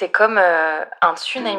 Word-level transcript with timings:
C'est 0.00 0.12
comme 0.12 0.38
euh, 0.38 0.84
un 1.02 1.16
tsunami, 1.16 1.56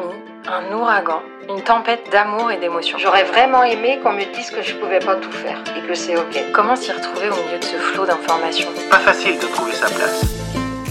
un 0.48 0.74
ouragan, 0.74 1.20
une 1.50 1.62
tempête 1.62 2.00
d'amour 2.10 2.50
et 2.50 2.56
d'émotion. 2.56 2.96
J'aurais 2.96 3.24
vraiment 3.24 3.62
aimé 3.64 3.98
qu'on 4.02 4.14
me 4.14 4.34
dise 4.34 4.50
que 4.50 4.62
je 4.62 4.76
pouvais 4.76 4.98
pas 4.98 5.16
tout 5.16 5.30
faire 5.30 5.62
et 5.76 5.86
que 5.86 5.94
c'est 5.94 6.16
ok. 6.16 6.42
Comment 6.54 6.74
s'y 6.74 6.90
retrouver 6.90 7.28
au 7.28 7.34
milieu 7.44 7.58
de 7.58 7.64
ce 7.64 7.76
flot 7.76 8.06
d'informations? 8.06 8.70
Pas 8.90 9.00
facile 9.00 9.34
de 9.38 9.44
trouver 9.44 9.72
sa 9.72 9.88
place. 9.88 10.24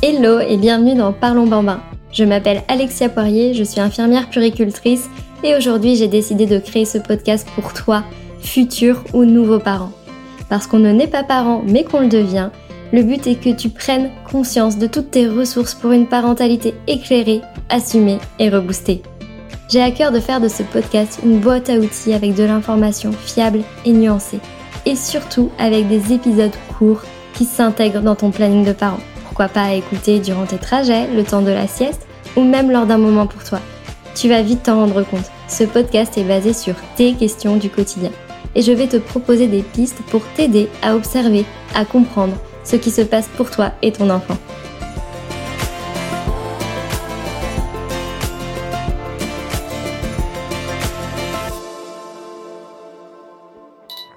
Hello 0.03 0.39
et 0.39 0.57
bienvenue 0.57 0.93
dans 0.93 1.11
Parlons 1.11 1.47
Bambin. 1.47 1.81
Je 2.11 2.23
m'appelle 2.23 2.61
Alexia 2.67 3.09
Poirier, 3.09 3.55
je 3.55 3.63
suis 3.63 3.81
infirmière 3.81 4.29
puricultrice 4.29 5.09
et 5.41 5.55
aujourd'hui 5.55 5.95
j'ai 5.95 6.07
décidé 6.07 6.45
de 6.45 6.59
créer 6.59 6.85
ce 6.85 6.99
podcast 6.99 7.49
pour 7.55 7.73
toi, 7.73 8.03
futur 8.43 9.03
ou 9.13 9.25
nouveau 9.25 9.57
parent. 9.57 9.91
Parce 10.49 10.67
qu'on 10.67 10.77
ne 10.77 10.91
naît 10.91 11.07
pas 11.07 11.23
parent 11.23 11.63
mais 11.65 11.83
qu'on 11.83 12.01
le 12.01 12.09
devient, 12.09 12.51
le 12.91 13.03
but 13.03 13.27
est 13.27 13.35
que 13.35 13.49
tu 13.49 13.69
prennes 13.69 14.09
conscience 14.29 14.77
de 14.77 14.87
toutes 14.87 15.11
tes 15.11 15.27
ressources 15.27 15.75
pour 15.75 15.91
une 15.91 16.07
parentalité 16.07 16.73
éclairée, 16.87 17.41
assumée 17.69 18.17
et 18.39 18.49
reboostée. 18.49 19.01
J'ai 19.69 19.81
à 19.81 19.91
cœur 19.91 20.11
de 20.11 20.19
faire 20.19 20.41
de 20.41 20.47
ce 20.47 20.63
podcast 20.63 21.19
une 21.23 21.39
boîte 21.39 21.69
à 21.69 21.75
outils 21.75 22.13
avec 22.13 22.33
de 22.33 22.43
l'information 22.43 23.11
fiable 23.11 23.61
et 23.85 23.91
nuancée. 23.91 24.39
Et 24.85 24.95
surtout 24.95 25.51
avec 25.59 25.87
des 25.87 26.13
épisodes 26.13 26.55
courts 26.77 27.03
qui 27.35 27.45
s'intègrent 27.45 28.01
dans 28.01 28.15
ton 28.15 28.31
planning 28.31 28.65
de 28.65 28.73
parent. 28.73 28.99
Pourquoi 29.25 29.47
pas 29.47 29.73
écouter 29.73 30.19
durant 30.19 30.45
tes 30.45 30.57
trajets, 30.57 31.07
le 31.13 31.23
temps 31.23 31.43
de 31.43 31.51
la 31.51 31.67
sieste 31.67 32.07
ou 32.35 32.41
même 32.41 32.71
lors 32.71 32.87
d'un 32.87 32.97
moment 32.97 33.27
pour 33.27 33.43
toi. 33.43 33.59
Tu 34.15 34.27
vas 34.27 34.41
vite 34.41 34.63
t'en 34.63 34.77
rendre 34.77 35.03
compte. 35.03 35.29
Ce 35.47 35.63
podcast 35.63 36.17
est 36.17 36.23
basé 36.23 36.53
sur 36.53 36.73
tes 36.95 37.13
questions 37.13 37.57
du 37.57 37.69
quotidien. 37.69 38.11
Et 38.55 38.63
je 38.63 38.71
vais 38.71 38.87
te 38.87 38.97
proposer 38.97 39.47
des 39.47 39.61
pistes 39.61 40.01
pour 40.09 40.23
t'aider 40.35 40.67
à 40.81 40.95
observer, 40.95 41.45
à 41.75 41.85
comprendre 41.85 42.33
ce 42.69 42.75
qui 42.75 42.91
se 42.91 43.01
passe 43.01 43.27
pour 43.29 43.49
toi 43.49 43.71
et 43.81 43.91
ton 43.91 44.11
enfant. 44.11 44.37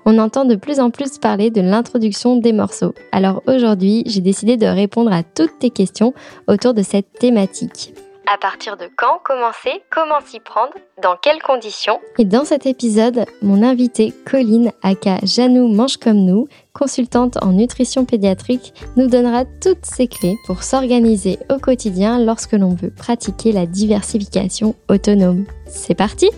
On 0.05 0.19
entend 0.19 0.45
de 0.45 0.57
plus 0.57 0.81
en 0.81 0.91
plus 0.91 1.17
parler 1.17 1.51
de 1.51 1.63
l'introduction 1.63 2.37
des 2.37 2.53
morceaux. 2.53 2.93
Alors 3.13 3.43
aujourd'hui, 3.47 4.03
j'ai 4.05 4.21
décidé 4.21 4.59
de 4.59 4.67
répondre 4.67 5.11
à 5.11 5.23
toutes 5.23 5.59
tes 5.59 5.71
questions 5.71 6.13
autour 6.47 6.75
de 6.75 6.83
cette 6.83 7.11
thématique. 7.15 7.95
À 8.33 8.39
partir 8.39 8.77
de 8.77 8.89
quand 8.97 9.19
commencer 9.25 9.83
Comment 9.91 10.21
s'y 10.25 10.41
prendre 10.41 10.73
Dans 11.03 11.17
quelles 11.17 11.43
conditions? 11.43 11.99
Et 12.19 12.25
dans 12.25 12.45
cet 12.45 12.67
épisode, 12.67 13.25
mon 13.43 13.63
invitée 13.63 14.13
Colline, 14.25 14.73
aka 14.83 15.19
Janou 15.23 15.69
Mange 15.69 15.97
Comme 15.97 16.25
Nous, 16.25 16.47
consultante 16.73 17.39
en 17.43 17.53
nutrition 17.53 18.05
pédiatrique, 18.05 18.75
nous 18.97 19.09
donnera 19.09 19.45
toutes 19.45 19.85
ses 19.85 20.09
clés 20.09 20.37
pour 20.47 20.63
s'organiser 20.63 21.39
au 21.51 21.59
quotidien 21.59 22.19
lorsque 22.19 22.53
l'on 22.53 22.75
veut 22.75 22.91
pratiquer 22.91 23.53
la 23.53 23.67
diversification 23.67 24.75
autonome. 24.89 25.45
C'est 25.67 25.95
parti 25.95 26.31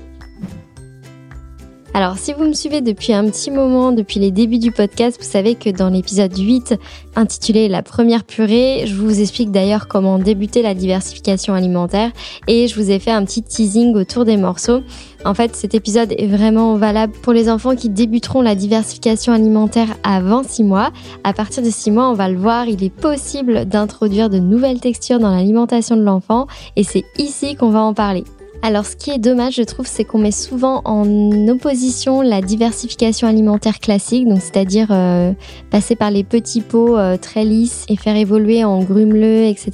alors 1.97 2.19
si 2.19 2.33
vous 2.33 2.43
me 2.43 2.55
suivez 2.55 2.81
depuis 2.81 3.13
un 3.13 3.25
petit 3.31 3.53
moment, 3.53 3.93
depuis 3.93 4.19
les 4.19 4.33
débuts 4.33 4.59
du 4.59 4.73
podcast, 4.73 5.17
vous 5.21 5.29
savez 5.29 5.55
que 5.55 5.71
dans 5.71 5.91
l'épisode 5.91 6.37
8 6.37 6.75
intitulé 7.15 7.69
La 7.69 7.85
première 7.85 8.25
purée, 8.25 8.83
je 8.85 8.97
vous 8.97 9.21
explique 9.21 9.53
d'ailleurs 9.53 9.87
comment 9.87 10.19
débuter 10.19 10.61
la 10.61 10.75
diversification 10.75 11.55
alimentaire 11.55 12.11
et 12.49 12.67
je 12.67 12.75
vous 12.75 12.91
ai 12.91 12.99
fait 12.99 13.13
un 13.13 13.25
petit 13.25 13.45
teasing 13.45 13.95
autour 13.95 14.25
des 14.25 14.37
morceaux. 14.37 14.81
En 15.25 15.35
fait, 15.35 15.55
cet 15.55 15.77
épisode 15.77 16.13
est 16.19 16.27
vraiment 16.27 16.75
valable 16.79 17.13
pour 17.23 17.33
les 17.33 17.49
enfants 17.49 17.77
qui 17.77 17.91
débuteront 17.91 18.43
la 18.43 18.57
diversification 18.57 19.33
alimentaire 19.33 19.95
avant 20.03 20.43
6 20.43 20.65
mois. 20.65 20.91
À 21.23 21.33
partir 21.33 21.63
de 21.63 21.71
6 21.71 21.93
mois, 21.93 22.11
on 22.11 22.15
va 22.15 22.29
le 22.29 22.37
voir, 22.37 22.67
il 22.67 22.83
est 22.83 22.91
possible 22.91 23.67
d'introduire 23.67 24.31
de 24.31 24.41
nouvelles 24.41 24.81
textures 24.81 25.21
dans 25.21 25.31
l'alimentation 25.31 25.97
de 25.97 26.03
l'enfant 26.03 26.49
et 26.75 26.83
c'est 26.83 27.05
ici 27.19 27.55
qu'on 27.55 27.71
va 27.71 27.83
en 27.83 27.95
parler. 27.95 28.25
Alors 28.67 28.87
ce 28.87 28.97
qui 28.97 29.11
est 29.11 29.19
dommage, 29.19 29.57
je 29.57 29.63
trouve, 29.63 29.87
c'est 29.87 30.05
qu'on 30.05 30.17
met 30.17 30.31
souvent 30.31 30.81
en 30.87 31.07
opposition 31.49 32.23
la 32.23 32.41
diversification 32.41 33.29
alimentaire 33.29 33.79
classique, 33.79 34.27
donc 34.27 34.41
c'est-à-dire 34.41 34.87
euh, 34.89 35.35
passer 35.69 35.97
par 35.97 36.11
les 36.11 36.25
petits 36.25 36.63
pots 36.63 36.97
euh, 36.97 37.19
très 37.19 37.45
lisses 37.45 37.85
et 37.91 37.97
faire 37.99 38.17
évoluer 38.17 38.65
en 38.65 38.83
grumeleux, 38.83 39.45
etc. 39.45 39.73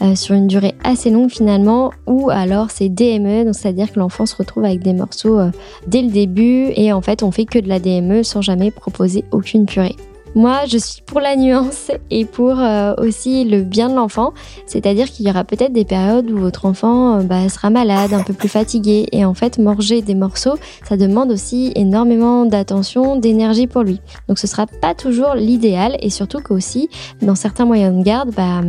Euh, 0.00 0.14
sur 0.14 0.36
une 0.36 0.46
durée 0.46 0.76
assez 0.84 1.10
longue 1.10 1.28
finalement, 1.28 1.90
ou 2.06 2.30
alors 2.30 2.70
c'est 2.70 2.88
DME, 2.88 3.46
donc 3.46 3.56
c'est-à-dire 3.56 3.90
que 3.90 3.98
l'enfant 3.98 4.26
se 4.26 4.36
retrouve 4.36 4.64
avec 4.64 4.78
des 4.78 4.92
morceaux 4.92 5.40
dès 5.88 6.02
le 6.02 6.10
début 6.12 6.68
et 6.76 6.92
en 6.92 7.00
fait 7.00 7.24
on 7.24 7.32
fait 7.32 7.46
que 7.46 7.58
de 7.58 7.68
la 7.68 7.80
DME 7.80 8.22
sans 8.22 8.42
jamais 8.42 8.70
proposer 8.70 9.24
aucune 9.32 9.66
purée. 9.66 9.96
Moi, 10.34 10.62
je 10.66 10.78
suis 10.78 11.00
pour 11.02 11.20
la 11.20 11.36
nuance 11.36 11.92
et 12.10 12.24
pour 12.24 12.58
euh, 12.58 12.94
aussi 12.98 13.44
le 13.44 13.62
bien 13.62 13.88
de 13.88 13.94
l'enfant. 13.94 14.32
C'est-à-dire 14.66 15.08
qu'il 15.08 15.26
y 15.26 15.30
aura 15.30 15.44
peut-être 15.44 15.72
des 15.72 15.84
périodes 15.84 16.28
où 16.28 16.38
votre 16.38 16.66
enfant 16.66 17.20
euh, 17.20 17.22
bah, 17.22 17.48
sera 17.48 17.70
malade, 17.70 18.12
un 18.12 18.22
peu 18.22 18.32
plus 18.32 18.48
fatigué. 18.48 19.06
Et 19.12 19.24
en 19.24 19.34
fait, 19.34 19.58
manger 19.58 20.02
des 20.02 20.16
morceaux, 20.16 20.56
ça 20.82 20.96
demande 20.96 21.30
aussi 21.30 21.72
énormément 21.76 22.46
d'attention, 22.46 23.16
d'énergie 23.16 23.68
pour 23.68 23.82
lui. 23.82 24.00
Donc 24.28 24.38
ce 24.40 24.48
sera 24.48 24.66
pas 24.66 24.94
toujours 24.94 25.34
l'idéal. 25.34 25.96
Et 26.00 26.10
surtout 26.10 26.40
qu'aussi, 26.40 26.88
dans 27.22 27.36
certains 27.36 27.64
moyens 27.64 27.96
de 27.96 28.02
garde, 28.02 28.30
bah, 28.34 28.62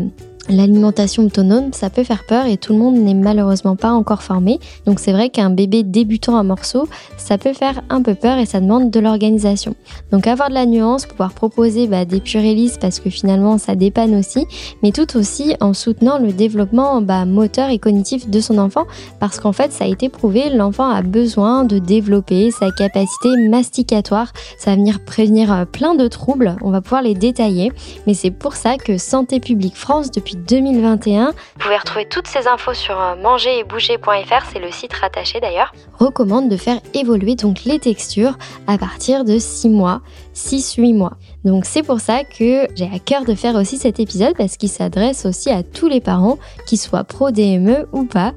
L'alimentation 0.47 1.23
autonome, 1.23 1.73
ça 1.73 1.89
peut 1.89 2.03
faire 2.03 2.23
peur 2.27 2.45
et 2.45 2.57
tout 2.57 2.73
le 2.73 2.77
monde 2.77 2.97
n'est 2.97 3.15
malheureusement 3.15 3.75
pas 3.75 3.91
encore 3.91 4.21
formé. 4.21 4.59
Donc 4.85 4.99
c'est 4.99 5.11
vrai 5.11 5.29
qu'un 5.29 5.49
bébé 5.49 5.81
débutant 5.81 6.37
à 6.37 6.43
morceaux, 6.43 6.87
ça 7.17 7.39
peut 7.39 7.53
faire 7.53 7.81
un 7.89 8.03
peu 8.03 8.13
peur 8.13 8.37
et 8.37 8.45
ça 8.45 8.59
demande 8.59 8.91
de 8.91 8.99
l'organisation. 8.99 9.75
Donc 10.11 10.27
avoir 10.27 10.49
de 10.49 10.53
la 10.53 10.67
nuance, 10.67 11.07
pouvoir 11.07 11.33
proposer 11.33 11.87
bah, 11.87 12.05
des 12.05 12.21
purélistes 12.21 12.79
parce 12.79 12.99
que 12.99 13.09
finalement 13.09 13.57
ça 13.57 13.73
dépanne 13.73 14.13
aussi, 14.13 14.45
mais 14.83 14.91
tout 14.91 15.17
aussi 15.17 15.55
en 15.61 15.73
soutenant 15.73 16.19
le 16.19 16.31
développement 16.31 17.01
bah, 17.01 17.25
moteur 17.25 17.71
et 17.71 17.79
cognitif 17.79 18.29
de 18.29 18.39
son 18.39 18.59
enfant 18.59 18.85
parce 19.19 19.39
qu'en 19.39 19.51
fait 19.51 19.71
ça 19.71 19.85
a 19.85 19.87
été 19.87 20.09
prouvé, 20.09 20.51
l'enfant 20.51 20.89
a 20.89 21.01
besoin 21.01 21.63
de 21.63 21.79
développer 21.79 22.51
sa 22.51 22.69
capacité 22.69 23.29
masticatoire. 23.49 24.31
Ça 24.59 24.71
va 24.71 24.77
venir 24.77 25.03
prévenir 25.03 25.51
euh, 25.51 25.65
plein 25.65 25.95
de 25.95 26.07
troubles, 26.07 26.55
on 26.61 26.69
va 26.69 26.81
pouvoir 26.81 27.01
les 27.01 27.15
détailler, 27.15 27.71
mais 28.05 28.13
c'est 28.13 28.29
pour 28.29 28.53
ça 28.55 28.77
que 28.77 28.99
Santé 28.99 29.39
publique 29.39 29.75
France 29.75 30.11
depuis 30.11 30.34
2021. 30.35 31.27
Vous 31.27 31.33
pouvez 31.57 31.77
retrouver 31.77 32.05
toutes 32.07 32.27
ces 32.27 32.47
infos 32.47 32.73
sur 32.73 32.99
euh, 32.99 33.15
mangeretbouger.fr, 33.15 34.45
c'est 34.51 34.59
le 34.59 34.71
site 34.71 34.93
rattaché 34.93 35.39
d'ailleurs. 35.39 35.73
Recommande 35.99 36.49
de 36.49 36.57
faire 36.57 36.79
évoluer 36.93 37.35
donc 37.35 37.63
les 37.65 37.79
textures 37.79 38.37
à 38.67 38.77
partir 38.77 39.25
de 39.25 39.39
6 39.39 39.69
mois, 39.69 40.01
6-8 40.35 40.95
mois. 40.95 41.13
Donc 41.43 41.65
c'est 41.65 41.83
pour 41.83 41.99
ça 41.99 42.23
que 42.23 42.67
j'ai 42.75 42.89
à 42.93 42.99
cœur 42.99 43.23
de 43.25 43.35
faire 43.35 43.55
aussi 43.55 43.77
cet 43.77 43.99
épisode 43.99 44.35
parce 44.37 44.57
qu'il 44.57 44.69
s'adresse 44.69 45.25
aussi 45.25 45.49
à 45.49 45.63
tous 45.63 45.87
les 45.87 46.01
parents, 46.01 46.37
qu'ils 46.67 46.79
soient 46.79 47.03
pro 47.03 47.31
DME 47.31 47.87
ou 47.93 48.05
pas. 48.05 48.33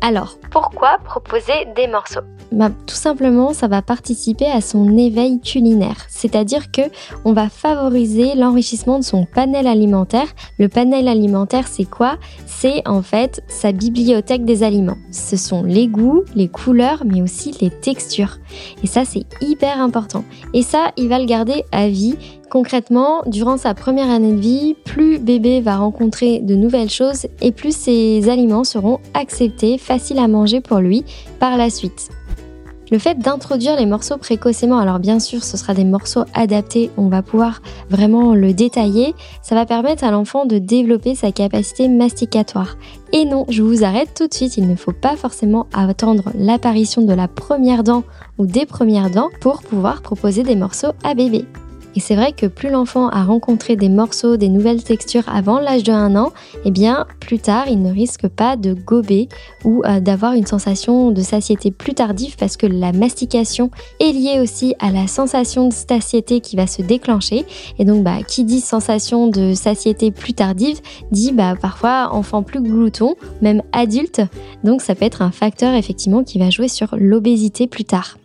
Alors, 0.00 0.36
pourquoi 0.50 0.98
proposer 1.04 1.66
des 1.76 1.86
morceaux? 1.88 2.20
bah, 2.52 2.70
Tout 2.86 2.94
simplement, 2.94 3.52
ça 3.52 3.66
va 3.66 3.82
participer 3.82 4.46
à 4.46 4.60
son 4.60 4.96
éveil 4.96 5.40
culinaire. 5.40 5.96
C'est-à-dire 6.08 6.70
que 6.70 6.82
on 7.24 7.32
va 7.32 7.48
favoriser 7.48 8.34
l'enrichissement 8.36 8.98
de 9.00 9.04
son 9.04 9.24
panel 9.26 9.66
alimentaire. 9.66 10.28
Le 10.58 10.68
panel 10.68 11.08
alimentaire, 11.08 11.66
c'est 11.66 11.84
quoi? 11.88 12.16
C'est 12.46 12.86
en 12.86 13.02
fait 13.02 13.42
sa 13.48 13.72
bibliothèque 13.72 14.44
des 14.44 14.62
aliments. 14.62 14.98
Ce 15.10 15.36
sont 15.36 15.64
les 15.64 15.88
goûts, 15.88 16.22
les 16.34 16.48
couleurs, 16.48 17.02
mais 17.04 17.20
aussi 17.20 17.56
les 17.60 17.70
textures. 17.70 18.38
Et 18.82 18.86
ça, 18.86 19.04
c'est 19.04 19.26
hyper 19.40 19.80
important. 19.80 20.24
Et 20.54 20.62
ça, 20.62 20.92
il 20.96 21.08
va 21.08 21.18
le 21.18 21.26
garder 21.26 21.64
à 21.72 21.88
vie 21.88 22.16
Concrètement, 22.50 23.22
durant 23.26 23.58
sa 23.58 23.74
première 23.74 24.10
année 24.10 24.32
de 24.32 24.40
vie, 24.40 24.74
plus 24.86 25.18
bébé 25.18 25.60
va 25.60 25.76
rencontrer 25.76 26.40
de 26.40 26.54
nouvelles 26.54 26.88
choses 26.88 27.26
et 27.42 27.52
plus 27.52 27.76
ces 27.76 28.30
aliments 28.30 28.64
seront 28.64 29.00
acceptés, 29.12 29.76
faciles 29.76 30.18
à 30.18 30.28
manger 30.28 30.62
pour 30.62 30.78
lui 30.78 31.04
par 31.40 31.58
la 31.58 31.68
suite. 31.68 32.08
Le 32.90 32.98
fait 32.98 33.18
d'introduire 33.18 33.76
les 33.76 33.84
morceaux 33.84 34.16
précocement, 34.16 34.78
alors 34.78 34.98
bien 34.98 35.20
sûr 35.20 35.44
ce 35.44 35.58
sera 35.58 35.74
des 35.74 35.84
morceaux 35.84 36.24
adaptés, 36.32 36.90
on 36.96 37.08
va 37.08 37.20
pouvoir 37.20 37.60
vraiment 37.90 38.34
le 38.34 38.54
détailler, 38.54 39.14
ça 39.42 39.54
va 39.54 39.66
permettre 39.66 40.04
à 40.04 40.10
l'enfant 40.10 40.46
de 40.46 40.56
développer 40.56 41.14
sa 41.14 41.30
capacité 41.30 41.86
masticatoire. 41.86 42.78
Et 43.12 43.26
non, 43.26 43.44
je 43.50 43.62
vous 43.62 43.84
arrête 43.84 44.14
tout 44.16 44.26
de 44.26 44.32
suite, 44.32 44.56
il 44.56 44.66
ne 44.66 44.74
faut 44.74 44.92
pas 44.92 45.16
forcément 45.16 45.66
attendre 45.74 46.32
l'apparition 46.34 47.02
de 47.02 47.12
la 47.12 47.28
première 47.28 47.84
dent 47.84 48.04
ou 48.38 48.46
des 48.46 48.64
premières 48.64 49.10
dents 49.10 49.28
pour 49.42 49.60
pouvoir 49.60 50.00
proposer 50.00 50.42
des 50.42 50.56
morceaux 50.56 50.92
à 51.04 51.12
bébé. 51.12 51.44
Et 51.96 52.00
c'est 52.00 52.14
vrai 52.14 52.32
que 52.32 52.46
plus 52.46 52.70
l'enfant 52.70 53.08
a 53.08 53.24
rencontré 53.24 53.76
des 53.76 53.88
morceaux, 53.88 54.36
des 54.36 54.48
nouvelles 54.48 54.82
textures 54.82 55.28
avant 55.28 55.58
l'âge 55.58 55.82
de 55.82 55.92
1 55.92 56.16
an, 56.16 56.32
eh 56.64 56.70
bien 56.70 57.06
plus 57.20 57.38
tard 57.38 57.64
il 57.68 57.82
ne 57.82 57.92
risque 57.92 58.28
pas 58.28 58.56
de 58.56 58.74
gober 58.74 59.28
ou 59.64 59.82
euh, 59.84 60.00
d'avoir 60.00 60.34
une 60.34 60.46
sensation 60.46 61.10
de 61.10 61.22
satiété 61.22 61.70
plus 61.70 61.94
tardive 61.94 62.36
parce 62.36 62.56
que 62.56 62.66
la 62.66 62.92
mastication 62.92 63.70
est 64.00 64.12
liée 64.12 64.40
aussi 64.40 64.74
à 64.78 64.90
la 64.90 65.06
sensation 65.06 65.68
de 65.68 65.72
satiété 65.72 66.40
qui 66.40 66.56
va 66.56 66.66
se 66.66 66.82
déclencher. 66.82 67.44
Et 67.78 67.84
donc 67.84 68.04
bah, 68.04 68.18
qui 68.26 68.44
dit 68.44 68.60
sensation 68.60 69.28
de 69.28 69.54
satiété 69.54 70.10
plus 70.10 70.34
tardive 70.34 70.80
dit 71.10 71.32
bah, 71.32 71.54
parfois 71.60 72.10
enfant 72.12 72.42
plus 72.42 72.60
glouton, 72.60 73.14
même 73.42 73.62
adulte. 73.72 74.20
Donc 74.64 74.82
ça 74.82 74.94
peut 74.94 75.04
être 75.04 75.22
un 75.22 75.30
facteur 75.30 75.74
effectivement 75.74 76.24
qui 76.24 76.38
va 76.38 76.50
jouer 76.50 76.68
sur 76.68 76.94
l'obésité 76.96 77.66
plus 77.66 77.84
tard. 77.84 78.17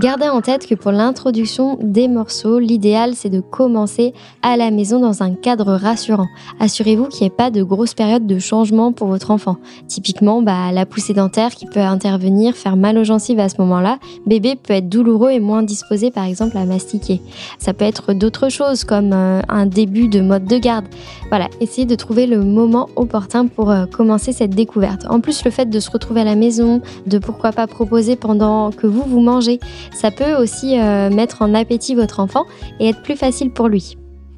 Gardez 0.00 0.28
en 0.28 0.40
tête 0.40 0.66
que 0.66 0.74
pour 0.74 0.90
l'introduction 0.90 1.78
des 1.80 2.08
morceaux, 2.08 2.58
l'idéal 2.58 3.12
c'est 3.14 3.30
de 3.30 3.40
commencer 3.40 4.12
à 4.42 4.56
la 4.56 4.72
maison 4.72 4.98
dans 4.98 5.22
un 5.22 5.34
cadre 5.34 5.74
rassurant. 5.74 6.26
Assurez-vous 6.58 7.06
qu'il 7.06 7.20
n'y 7.22 7.26
ait 7.28 7.36
pas 7.36 7.52
de 7.52 7.62
grosses 7.62 7.94
périodes 7.94 8.26
de 8.26 8.40
changement 8.40 8.90
pour 8.90 9.06
votre 9.06 9.30
enfant. 9.30 9.56
Typiquement, 9.86 10.42
bah, 10.42 10.72
la 10.72 10.84
poussée 10.84 11.14
dentaire 11.14 11.54
qui 11.54 11.66
peut 11.66 11.78
intervenir, 11.78 12.56
faire 12.56 12.76
mal 12.76 12.98
aux 12.98 13.04
gencives 13.04 13.38
à 13.38 13.48
ce 13.48 13.54
moment-là. 13.60 14.00
Bébé 14.26 14.56
peut 14.56 14.72
être 14.72 14.88
douloureux 14.88 15.30
et 15.30 15.38
moins 15.38 15.62
disposé 15.62 16.10
par 16.10 16.24
exemple 16.24 16.58
à 16.58 16.64
mastiquer. 16.64 17.20
Ça 17.60 17.72
peut 17.72 17.84
être 17.84 18.14
d'autres 18.14 18.48
choses 18.48 18.82
comme 18.82 19.12
euh, 19.12 19.42
un 19.48 19.66
début 19.66 20.08
de 20.08 20.20
mode 20.20 20.46
de 20.46 20.58
garde. 20.58 20.86
Voilà, 21.28 21.48
essayez 21.60 21.86
de 21.86 21.94
trouver 21.94 22.26
le 22.26 22.42
moment 22.42 22.88
opportun 22.96 23.46
pour 23.46 23.70
euh, 23.70 23.86
commencer 23.86 24.32
cette 24.32 24.56
découverte. 24.56 25.06
En 25.08 25.20
plus, 25.20 25.44
le 25.44 25.52
fait 25.52 25.66
de 25.66 25.78
se 25.78 25.90
retrouver 25.90 26.22
à 26.22 26.24
la 26.24 26.34
maison, 26.34 26.82
de 27.06 27.18
pourquoi 27.18 27.52
pas 27.52 27.68
proposer 27.68 28.16
pendant 28.16 28.72
que 28.72 28.88
vous 28.88 29.04
vous 29.06 29.20
mangez, 29.20 29.60
ça 29.92 30.10
peut 30.10 30.34
aussi 30.34 30.78
euh, 30.78 31.10
mettre 31.10 31.42
en 31.42 31.54
appétit 31.54 31.94
votre 31.94 32.20
enfant 32.20 32.46
et 32.80 32.88
être 32.88 33.02
plus 33.02 33.16
facile 33.16 33.50
pour 33.50 33.68
lui. 33.68 33.96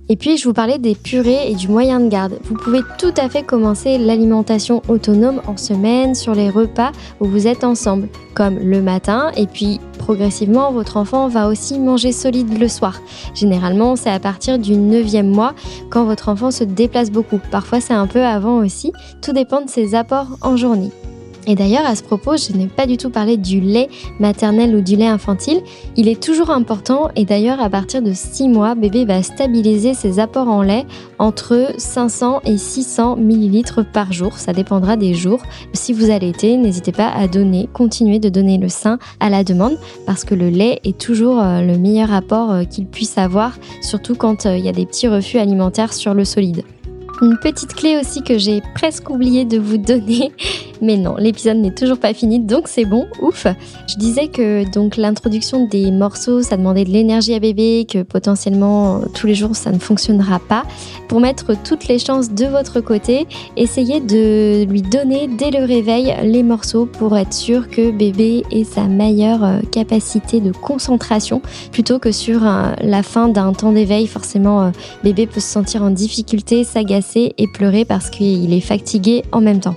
Et 0.09 0.17
puis, 0.17 0.37
je 0.37 0.45
vous 0.45 0.53
parlais 0.53 0.79
des 0.79 0.95
purées 0.95 1.51
et 1.51 1.55
du 1.55 1.67
moyen 1.69 1.99
de 1.99 2.09
garde. 2.09 2.39
Vous 2.45 2.55
pouvez 2.55 2.81
tout 2.97 3.13
à 3.17 3.29
fait 3.29 3.43
commencer 3.43 3.99
l'alimentation 3.99 4.83
autonome 4.89 5.43
en 5.49 5.57
semaine 5.57 6.15
sur 6.15 6.33
les 6.33 6.49
repas 6.49 6.93
où 7.21 7.27
vous 7.27 7.49
êtes 7.49 7.65
ensemble, 7.65 8.09
comme 8.35 8.57
le 8.57 8.83
matin, 8.83 9.33
et 9.37 9.47
puis 9.47 9.81
progressivement, 9.99 10.71
votre 10.71 10.97
enfant 10.97 11.27
va 11.27 11.49
aussi 11.49 11.81
manger 11.81 12.13
solide 12.13 12.57
le 12.57 12.69
soir. 12.69 13.01
Généralement, 13.35 13.97
c'est 13.97 14.11
à 14.11 14.21
partir 14.21 14.61
du 14.61 14.75
9e 14.75 15.27
mois 15.27 15.55
quand 15.91 16.05
votre 16.05 16.29
enfant 16.29 16.53
se 16.53 16.63
déplace 16.63 17.11
beaucoup. 17.11 17.41
Parfois, 17.51 17.81
c'est 17.81 17.95
un 17.95 18.07
peu 18.07 18.23
avant 18.23 18.59
aussi. 18.59 18.93
Tout 19.23 19.33
dépend 19.33 19.63
de 19.63 19.69
ses 19.69 19.97
apports 19.97 20.39
en 20.41 20.57
journée. 20.57 20.93
Et 21.47 21.55
d'ailleurs, 21.55 21.87
à 21.87 21.95
ce 21.95 22.03
propos, 22.03 22.37
je 22.37 22.57
n'ai 22.57 22.67
pas 22.67 22.87
du 22.87 22.97
tout 22.97 23.11
parlé 23.11 23.37
du 23.37 23.61
lait 23.61 23.89
maternel 24.19 24.75
ou 24.75 24.81
du 24.81 24.97
lait 24.97 25.07
infantile. 25.07 25.61
Il 25.97 26.09
est 26.09 26.21
toujours 26.21 26.51
important 26.51 27.11
et 27.15 27.25
d'ailleurs, 27.25 27.61
à 27.61 27.71
partir 27.71 28.03
de 28.03 28.13
6 28.13 28.49
mois, 28.49 28.75
bébé 28.75 29.05
va 29.05 29.23
stabiliser 29.23 29.95
ses 29.95 30.19
apports 30.19 30.49
en 30.49 30.63
lait 30.63 30.85
entre 31.19 31.73
500 31.79 32.41
et 32.45 32.59
600 32.59 33.17
millilitres 33.17 33.85
par 33.85 34.13
jour. 34.13 34.35
Ça 34.35 34.53
dépendra 34.53 34.97
des 34.97 35.15
jours. 35.15 35.43
Si 35.73 35.93
vous 35.93 36.11
allaitez, 36.11 36.57
n'hésitez 36.57 36.93
pas 36.93 37.09
à 37.09 37.29
donner, 37.29 37.69
continuer 37.73 38.19
de 38.19 38.29
donner 38.29 38.59
le 38.59 38.69
sein 38.69 38.99
à 39.21 39.31
la 39.31 39.45
demande 39.45 39.79
parce 40.07 40.25
que 40.25 40.35
le 40.35 40.49
lait 40.49 40.81
est 40.85 40.99
toujours 40.99 41.41
euh, 41.41 41.63
le 41.63 41.79
meilleur 41.79 42.13
apport 42.13 42.53
euh, 42.53 42.65
qu'il 42.65 42.87
puisse 42.87 43.19
avoir, 43.19 43.59
surtout 43.81 44.15
quand 44.15 44.47
euh, 44.47 44.57
il 44.57 44.65
y 44.65 44.69
a 44.69 44.73
des 44.73 44.87
petits 44.87 45.09
refus 45.09 45.39
alimentaires 45.39 45.93
sur 45.93 46.15
le 46.15 46.25
solide. 46.25 46.65
Une 47.23 47.39
petite 47.39 47.75
clé 47.75 47.97
aussi 47.99 48.23
que 48.23 48.37
j'ai 48.37 48.61
presque 48.75 49.09
oublié 49.09 49.47
de 49.47 49.59
vous 49.59 49.79
donner, 49.79 50.33
mais 50.83 50.99
non, 50.99 51.17
l'épisode 51.17 51.57
n'est 51.57 51.75
toujours 51.75 51.97
pas 51.97 52.13
fini, 52.13 52.41
donc 52.41 52.69
c'est 52.69 52.85
bon, 52.85 53.07
ouf. 53.23 53.47
Je 53.89 53.97
disais 53.97 54.29
que 54.29 54.71
donc 54.71 54.99
l'introduction 54.99 55.67
des 55.67 55.91
morceaux, 55.91 56.43
ça 56.43 56.59
demandait 56.59 56.85
de 56.85 56.91
l'énergie 56.91 57.33
à 57.33 57.39
bébé, 57.39 57.87
que 57.91 58.03
potentiellement 58.03 59.01
tous 59.15 59.27
les 59.27 59.35
jours 59.35 59.57
ça 59.57 59.73
ne 59.73 59.79
fonctionnera 59.79 60.41
pas. 60.41 60.65
Pour 61.09 61.21
mettre 61.21 61.55
toutes 61.63 61.89
les 61.89 61.99
chances 61.99 62.31
de 62.33 62.45
votre 62.45 62.81
côté, 62.83 63.27
essayez 63.57 64.01
de 64.01 64.65
lui 64.65 64.83
donner 64.83 65.27
dès 65.27 65.51
le 65.51 65.65
réveil 65.65 66.15
les 66.23 66.43
morceaux 66.43 66.85
pour 66.85 67.17
être 67.17 67.33
sûr 67.33 67.69
que 67.69 67.91
bébé 67.91 68.43
ait 68.51 68.65
sa 68.65 68.89
meilleure 68.89 69.43
euh, 69.43 69.61
capacité 69.73 70.41
de 70.41 70.53
concentration, 70.53 71.41
plutôt 71.73 71.99
que 71.99 72.13
sur 72.13 72.47
euh, 72.47 72.73
la 72.83 73.03
fin 73.03 73.29
d'un 73.29 73.55
temps 73.55 73.73
d'éveil. 73.73 74.07
Forcément, 74.07 74.65
euh, 74.65 74.71
bébé 75.03 75.27
peut 75.27 75.41
se 75.41 75.49
sentir 75.49 75.83
en 75.83 75.91
difficulté, 75.91 76.65
s'agacer 76.65 77.06
et 77.15 77.47
pleurer 77.47 77.85
parce 77.85 78.11
qu'il 78.11 78.53
est 78.53 78.61
fatigué 78.61 79.23
en 79.33 79.41
même 79.41 79.61
temps. 79.61 79.77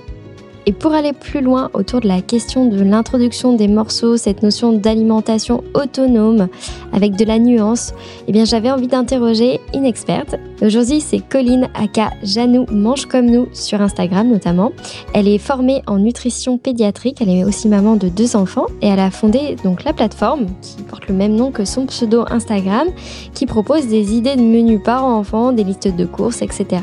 Et 0.66 0.72
pour 0.72 0.92
aller 0.92 1.12
plus 1.12 1.40
loin 1.40 1.70
autour 1.72 2.00
de 2.00 2.08
la 2.08 2.20
question 2.20 2.66
de 2.66 2.82
l'introduction 2.82 3.54
des 3.54 3.68
morceaux, 3.68 4.16
cette 4.16 4.42
notion 4.42 4.72
d'alimentation 4.72 5.64
autonome 5.74 6.48
avec 6.92 7.16
de 7.16 7.24
la 7.24 7.38
nuance, 7.38 7.92
eh 8.28 8.44
j'avais 8.44 8.70
envie 8.70 8.88
d'interroger 8.88 9.60
une 9.74 9.84
experte. 9.84 10.36
Aujourd'hui, 10.62 11.00
c'est 11.00 11.20
Colline 11.20 11.68
aka 11.74 12.10
Janou 12.22 12.66
Mange 12.70 13.06
comme 13.06 13.26
nous 13.26 13.48
sur 13.52 13.80
Instagram 13.80 14.28
notamment. 14.28 14.72
Elle 15.14 15.28
est 15.28 15.38
formée 15.38 15.82
en 15.86 15.98
nutrition 15.98 16.58
pédiatrique, 16.58 17.18
elle 17.20 17.30
est 17.30 17.44
aussi 17.44 17.68
maman 17.68 17.96
de 17.96 18.08
deux 18.08 18.36
enfants 18.36 18.66
et 18.82 18.88
elle 18.88 19.00
a 19.00 19.10
fondé 19.10 19.56
donc 19.64 19.84
la 19.84 19.92
plateforme 19.92 20.46
qui 20.60 20.82
porte 20.82 21.08
le 21.08 21.14
même 21.14 21.34
nom 21.34 21.50
que 21.50 21.64
son 21.64 21.86
pseudo 21.86 22.24
Instagram 22.30 22.88
qui 23.34 23.46
propose 23.46 23.86
des 23.86 24.14
idées 24.14 24.36
de 24.36 24.42
menus 24.42 24.80
parents-enfants, 24.82 25.52
des 25.52 25.64
listes 25.64 25.94
de 25.94 26.04
courses, 26.04 26.42
etc. 26.42 26.82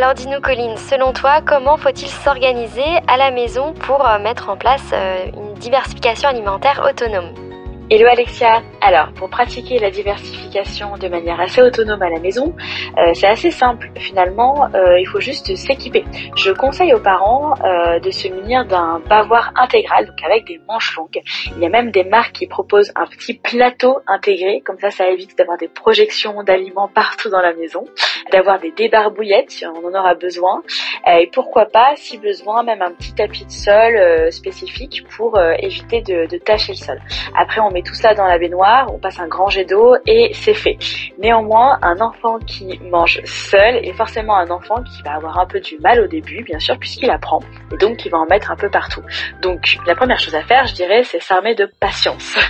Alors 0.00 0.14
dis-nous 0.14 0.40
Colline, 0.40 0.76
selon 0.76 1.12
toi, 1.12 1.40
comment 1.44 1.76
faut-il 1.76 2.06
s'organiser 2.06 2.98
à 3.08 3.16
la 3.16 3.32
maison 3.32 3.72
pour 3.72 4.06
euh, 4.06 4.20
mettre 4.20 4.48
en 4.48 4.56
place 4.56 4.90
euh, 4.92 5.24
une 5.34 5.54
diversification 5.54 6.28
alimentaire 6.28 6.86
autonome? 6.88 7.47
Hello 7.90 8.06
Alexia 8.06 8.62
Alors, 8.82 9.14
pour 9.14 9.30
pratiquer 9.30 9.78
la 9.78 9.90
diversification 9.90 10.98
de 10.98 11.08
manière 11.08 11.40
assez 11.40 11.62
autonome 11.62 12.02
à 12.02 12.10
la 12.10 12.20
maison, 12.20 12.54
euh, 12.98 13.14
c'est 13.14 13.26
assez 13.26 13.50
simple. 13.50 13.90
Finalement, 13.96 14.68
euh, 14.74 15.00
il 15.00 15.06
faut 15.06 15.20
juste 15.20 15.56
s'équiper. 15.56 16.04
Je 16.36 16.50
conseille 16.50 16.92
aux 16.92 17.00
parents 17.00 17.54
euh, 17.64 17.98
de 17.98 18.10
se 18.10 18.28
munir 18.28 18.66
d'un 18.66 19.00
bavoir 19.08 19.52
intégral, 19.56 20.04
donc 20.04 20.22
avec 20.22 20.46
des 20.46 20.60
manches 20.68 20.94
longues. 20.96 21.22
Il 21.56 21.62
y 21.62 21.64
a 21.64 21.70
même 21.70 21.90
des 21.90 22.04
marques 22.04 22.34
qui 22.34 22.46
proposent 22.46 22.92
un 22.94 23.06
petit 23.06 23.32
plateau 23.32 24.00
intégré, 24.06 24.60
comme 24.60 24.78
ça, 24.78 24.90
ça 24.90 25.08
évite 25.08 25.38
d'avoir 25.38 25.56
des 25.56 25.68
projections 25.68 26.42
d'aliments 26.42 26.88
partout 26.88 27.30
dans 27.30 27.40
la 27.40 27.54
maison, 27.54 27.86
d'avoir 28.32 28.58
des 28.58 28.70
débarbouillettes 28.70 29.50
si 29.50 29.64
on 29.64 29.86
en 29.86 29.98
aura 29.98 30.14
besoin, 30.14 30.62
et 31.06 31.30
pourquoi 31.32 31.64
pas, 31.64 31.92
si 31.96 32.18
besoin, 32.18 32.64
même 32.64 32.82
un 32.82 32.92
petit 32.92 33.14
tapis 33.14 33.46
de 33.46 33.50
sol 33.50 34.30
spécifique 34.30 35.04
pour 35.16 35.40
éviter 35.58 36.02
de, 36.02 36.26
de 36.26 36.36
tâcher 36.36 36.72
le 36.72 36.78
sol. 36.78 37.00
Après, 37.34 37.60
tout 37.82 37.94
ça 37.94 38.14
dans 38.14 38.26
la 38.26 38.38
baignoire, 38.38 38.92
on 38.92 38.98
passe 38.98 39.18
un 39.18 39.28
grand 39.28 39.48
jet 39.48 39.64
d'eau 39.64 39.96
et 40.06 40.30
c'est 40.34 40.54
fait. 40.54 40.78
Néanmoins, 41.18 41.78
un 41.82 42.00
enfant 42.00 42.38
qui 42.38 42.78
mange 42.90 43.20
seul 43.24 43.76
est 43.76 43.92
forcément 43.92 44.36
un 44.36 44.50
enfant 44.50 44.82
qui 44.82 45.02
va 45.02 45.14
avoir 45.14 45.38
un 45.38 45.46
peu 45.46 45.60
du 45.60 45.78
mal 45.78 46.00
au 46.00 46.06
début, 46.06 46.42
bien 46.44 46.58
sûr, 46.58 46.78
puisqu'il 46.78 47.10
apprend, 47.10 47.40
et 47.72 47.76
donc 47.76 48.04
il 48.04 48.10
va 48.10 48.18
en 48.18 48.26
mettre 48.26 48.50
un 48.50 48.56
peu 48.56 48.70
partout. 48.70 49.02
Donc 49.42 49.78
la 49.86 49.94
première 49.94 50.18
chose 50.18 50.34
à 50.34 50.42
faire, 50.42 50.66
je 50.66 50.74
dirais, 50.74 51.02
c'est 51.04 51.20
s'armer 51.20 51.54
de 51.54 51.70
patience. 51.80 52.38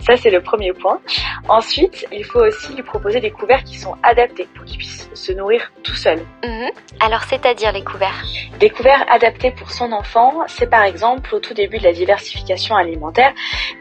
Ça, 0.00 0.16
c'est 0.16 0.30
le 0.30 0.40
premier 0.40 0.72
point. 0.72 1.00
Ensuite, 1.48 2.06
il 2.12 2.24
faut 2.24 2.40
aussi 2.40 2.74
lui 2.74 2.82
proposer 2.82 3.20
des 3.20 3.30
couverts 3.30 3.62
qui 3.64 3.76
sont 3.76 3.94
adaptés 4.02 4.48
pour 4.54 4.64
qu'il 4.64 4.78
puisse 4.78 5.10
se 5.12 5.32
nourrir 5.32 5.70
tout 5.82 5.94
seul. 5.94 6.20
Mhm. 6.44 6.70
Alors, 7.00 7.22
c'est-à-dire 7.24 7.72
les 7.72 7.84
couverts? 7.84 8.24
Des 8.58 8.70
couverts 8.70 9.04
adaptés 9.10 9.50
pour 9.50 9.70
son 9.70 9.92
enfant, 9.92 10.40
c'est 10.46 10.70
par 10.70 10.84
exemple 10.84 11.34
au 11.34 11.40
tout 11.40 11.52
début 11.52 11.78
de 11.78 11.84
la 11.84 11.92
diversification 11.92 12.74
alimentaire, 12.76 13.32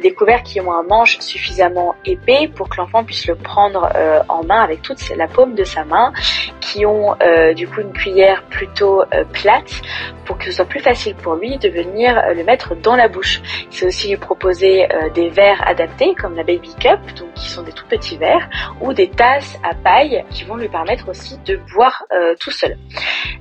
des 0.01 0.13
couverts 0.13 0.44
qui 0.44 0.60
ont 0.60 0.72
un 0.72 0.84
manche 0.88 1.20
suffisamment 1.20 1.96
épais 2.06 2.50
pour 2.53 2.70
que 2.70 2.77
l'enfant 2.77 3.03
puisse 3.03 3.27
le 3.27 3.36
prendre 3.36 3.89
euh, 3.96 4.20
en 4.29 4.44
main 4.44 4.62
avec 4.62 4.82
toute 4.82 4.98
la 5.15 5.27
paume 5.27 5.56
de 5.56 5.63
sa 5.63 5.84
main, 5.84 6.13
qui 6.60 6.86
ont 6.86 7.15
euh, 7.22 7.53
du 7.53 7.67
coup 7.67 7.82
une 7.82 7.94
cuillère 7.94 8.44
plutôt 8.44 9.01
euh, 9.01 9.24
plate 9.32 9.82
pour 10.25 10.38
que 10.38 10.46
ce 10.46 10.51
soit 10.51 10.65
plus 10.65 10.82
facile 10.82 11.15
pour 11.15 11.36
lui 11.36 11.58
de 11.58 11.70
venir 11.70 12.22
le 12.36 12.44
mettre 12.44 12.75
dans 12.75 12.96
la 12.96 13.08
bouche. 13.08 13.41
C'est 13.70 13.86
aussi 13.86 14.10
lui 14.10 14.17
proposer 14.17 14.86
des 15.13 15.29
verres 15.29 15.65
adaptés 15.65 16.15
comme 16.15 16.36
la 16.36 16.44
baby 16.44 16.75
cup, 16.75 17.00
donc 17.17 17.34
qui 17.36 17.48
sont 17.48 17.62
des 17.62 17.72
tout 17.72 17.86
petits 17.88 18.17
verres, 18.17 18.50
ou 18.82 18.91
des 18.91 19.10
tasses 19.10 19.58
à 19.63 19.74
paille 19.74 20.25
qui 20.29 20.44
vont 20.44 20.58
lui 20.58 20.67
permettre 20.67 21.08
aussi 21.08 21.38
de 21.46 21.58
boire 21.74 22.03
tout 22.41 22.51
seul. 22.51 22.77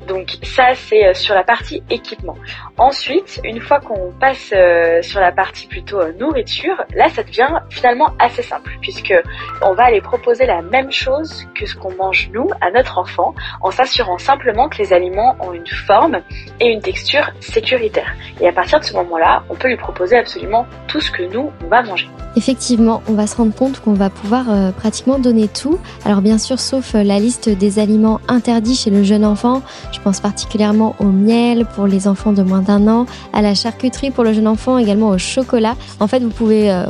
Donc 0.06 0.36
ça 0.44 0.74
c'est 0.74 1.12
sur 1.14 1.34
la 1.34 1.42
partie 1.42 1.82
équipement. 1.90 2.36
Ensuite, 2.78 3.40
une 3.42 3.60
fois 3.60 3.80
qu'on 3.80 4.12
passe 4.20 4.54
sur 5.02 5.20
la 5.20 5.32
partie 5.32 5.66
plutôt 5.66 6.00
nourriture, 6.12 6.84
là 6.94 7.08
ça 7.08 7.24
devient 7.24 7.35
finalement 7.70 8.08
assez 8.18 8.42
simple 8.42 8.72
puisque 8.80 9.14
on 9.62 9.74
va 9.74 9.84
aller 9.84 10.00
proposer 10.00 10.46
la 10.46 10.62
même 10.62 10.90
chose 10.90 11.46
que 11.54 11.66
ce 11.66 11.74
qu'on 11.74 11.94
mange 11.94 12.30
nous 12.32 12.48
à 12.60 12.70
notre 12.70 12.98
enfant 12.98 13.34
en 13.62 13.70
s'assurant 13.70 14.18
simplement 14.18 14.68
que 14.68 14.78
les 14.78 14.92
aliments 14.92 15.36
ont 15.40 15.52
une 15.52 15.66
forme 15.66 16.20
et 16.60 16.66
une 16.66 16.80
texture 16.80 17.30
sécuritaire. 17.40 18.14
Et 18.40 18.48
à 18.48 18.52
partir 18.52 18.80
de 18.80 18.84
ce 18.84 18.94
moment-là, 18.94 19.42
on 19.50 19.54
peut 19.54 19.68
lui 19.68 19.76
proposer 19.76 20.16
absolument 20.16 20.66
tout 20.88 21.00
ce 21.00 21.10
que 21.10 21.22
nous 21.22 21.50
on 21.64 21.68
va 21.68 21.82
manger. 21.82 22.08
Effectivement, 22.36 23.02
on 23.08 23.14
va 23.14 23.26
se 23.26 23.34
rendre 23.34 23.54
compte 23.54 23.80
qu'on 23.80 23.94
va 23.94 24.10
pouvoir 24.10 24.50
euh, 24.50 24.70
pratiquement 24.70 25.18
donner 25.18 25.48
tout. 25.48 25.78
Alors 26.04 26.20
bien 26.20 26.36
sûr, 26.36 26.60
sauf 26.60 26.94
euh, 26.94 27.02
la 27.02 27.18
liste 27.18 27.48
des 27.48 27.78
aliments 27.78 28.20
interdits 28.28 28.74
chez 28.74 28.90
le 28.90 29.02
jeune 29.02 29.24
enfant. 29.24 29.62
Je 29.90 30.00
pense 30.00 30.20
particulièrement 30.20 30.94
au 30.98 31.06
miel 31.06 31.64
pour 31.64 31.86
les 31.86 32.06
enfants 32.06 32.34
de 32.34 32.42
moins 32.42 32.60
d'un 32.60 32.88
an, 32.88 33.06
à 33.32 33.40
la 33.40 33.54
charcuterie 33.54 34.10
pour 34.10 34.22
le 34.22 34.34
jeune 34.34 34.48
enfant, 34.48 34.76
également 34.76 35.08
au 35.08 35.18
chocolat. 35.18 35.76
En 35.98 36.08
fait, 36.08 36.18
vous 36.18 36.28
pouvez 36.28 36.70
euh, 36.70 36.84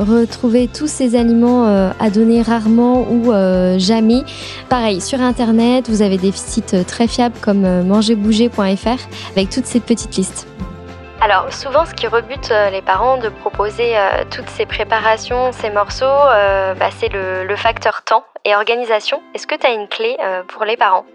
tous 0.73 0.87
ces 0.87 1.15
aliments 1.15 1.65
à 1.99 2.09
donner 2.09 2.41
rarement 2.41 3.07
ou 3.09 3.31
jamais. 3.77 4.21
Pareil, 4.69 5.01
sur 5.01 5.21
Internet, 5.21 5.89
vous 5.89 6.01
avez 6.01 6.17
des 6.17 6.31
sites 6.31 6.85
très 6.85 7.07
fiables 7.07 7.37
comme 7.41 7.83
mangerbouger.fr 7.83 8.99
avec 9.35 9.49
toutes 9.49 9.65
ces 9.65 9.79
petites 9.79 10.15
listes. 10.15 10.47
Alors 11.19 11.51
souvent 11.51 11.85
ce 11.85 11.93
qui 11.93 12.07
rebute 12.07 12.51
euh, 12.51 12.69
les 12.69 12.83
parents 12.83 13.17
de 13.17 13.29
proposer 13.29 13.97
euh, 13.97 14.23
toutes 14.29 14.49
ces 14.49 14.67
préparations, 14.67 15.51
ces 15.51 15.71
morceaux, 15.71 16.05
euh, 16.05 16.75
bah, 16.75 16.89
c'est 16.91 17.09
le, 17.09 17.55
facteur 17.55 18.03
temps 18.03 18.23
et 18.45 18.53
organisation. 18.53 19.21
Est-ce 19.33 19.47
que 19.47 19.55
tu 19.55 19.65
as 19.65 19.71
une 19.71 19.87
clé 19.87 20.15
pour 20.47 20.63
les 20.63 20.77
parents? 20.77 21.05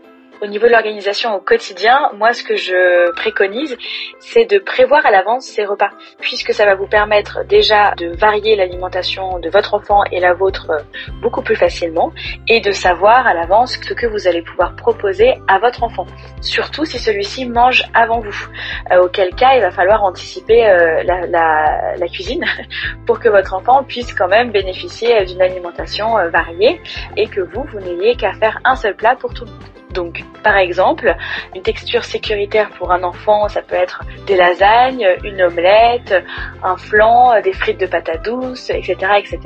Au 0.43 0.47
niveau 0.47 0.67
de 0.67 0.73
l'organisation 0.73 1.37
au 1.37 1.41
quotidien, 1.41 2.11
moi 2.19 2.33
ce 2.33 2.43
que 2.43 2.57
je 2.57 3.13
préconise, 3.13 3.77
c'est 4.19 4.45
de 4.45 4.59
prévoir 4.59 5.07
à 5.07 5.13
l'avance 5.13 5.45
ces 5.47 5.65
repas, 5.65 5.91
puisque 6.21 6.53
ça 6.53 6.67
va 6.67 6.75
vous 6.75 6.89
permettre 6.89 7.45
déjà 7.45 7.95
de 7.97 8.09
varier 8.09 8.57
l'alimentation 8.57 9.39
de 9.39 9.49
votre 9.49 9.75
enfant 9.75 10.03
et 10.11 10.19
la 10.19 10.35
vôtre 10.35 10.71
euh, 10.71 10.79
beaucoup 11.23 11.43
plus 11.43 11.55
facilement, 11.55 12.13
et 12.49 12.61
de 12.61 12.73
savoir 12.73 13.25
à 13.25 13.35
l'avance 13.35 13.79
ce 13.81 13.95
que 13.95 14.07
vous 14.07 14.27
allez 14.27 14.43
pouvoir 14.43 14.75
proposer 14.75 15.35
à 15.47 15.61
votre 15.61 15.85
enfant, 15.85 16.07
surtout 16.41 16.85
si 16.85 16.99
celui-ci 16.99 17.47
mange 17.47 17.85
avant 17.95 18.19
vous, 18.19 18.49
euh, 18.91 19.05
auquel 19.05 19.35
cas 19.37 19.55
il 19.55 19.61
va 19.61 19.71
falloir 19.71 20.03
anticiper 20.03 20.67
euh, 20.67 21.05
la, 21.05 21.25
la, 21.27 21.97
la, 21.97 22.09
cuisine 22.09 22.45
pour 23.07 23.21
que 23.21 23.29
votre 23.29 23.55
enfant 23.55 23.85
puisse 23.85 24.13
quand 24.13 24.29
même 24.29 24.51
bénéficier 24.51 25.25
d'une 25.25 25.41
alimentation 25.41 26.15
variée 26.31 26.81
et 27.17 27.29
que 27.29 27.41
vous, 27.41 27.63
vous 27.63 27.79
n'ayez 27.79 28.17
qu'à 28.17 28.33
faire 28.33 28.59
un 28.65 28.75
seul 28.75 28.97
plat 28.97 29.15
pour 29.15 29.33
tout 29.33 29.45
le 29.45 29.53
monde. 29.53 29.82
Donc, 29.93 30.25
par 30.43 30.57
exemple, 30.57 31.15
une 31.55 31.63
texture 31.63 32.05
sécuritaire 32.05 32.71
pour 32.71 32.93
un 32.93 33.03
enfant, 33.03 33.49
ça 33.49 33.63
peut 33.63 33.75
être 33.77 34.03
des 34.27 34.37
lasagnes, 34.37 35.07
une 35.25 35.43
omelette, 35.43 36.15
un 36.63 36.77
flan, 36.77 37.41
des 37.43 37.53
frites 37.53 37.81
de 37.81 37.87
patates 37.87 38.25
douces, 38.25 38.71
etc., 38.71 38.97
etc. 39.19 39.39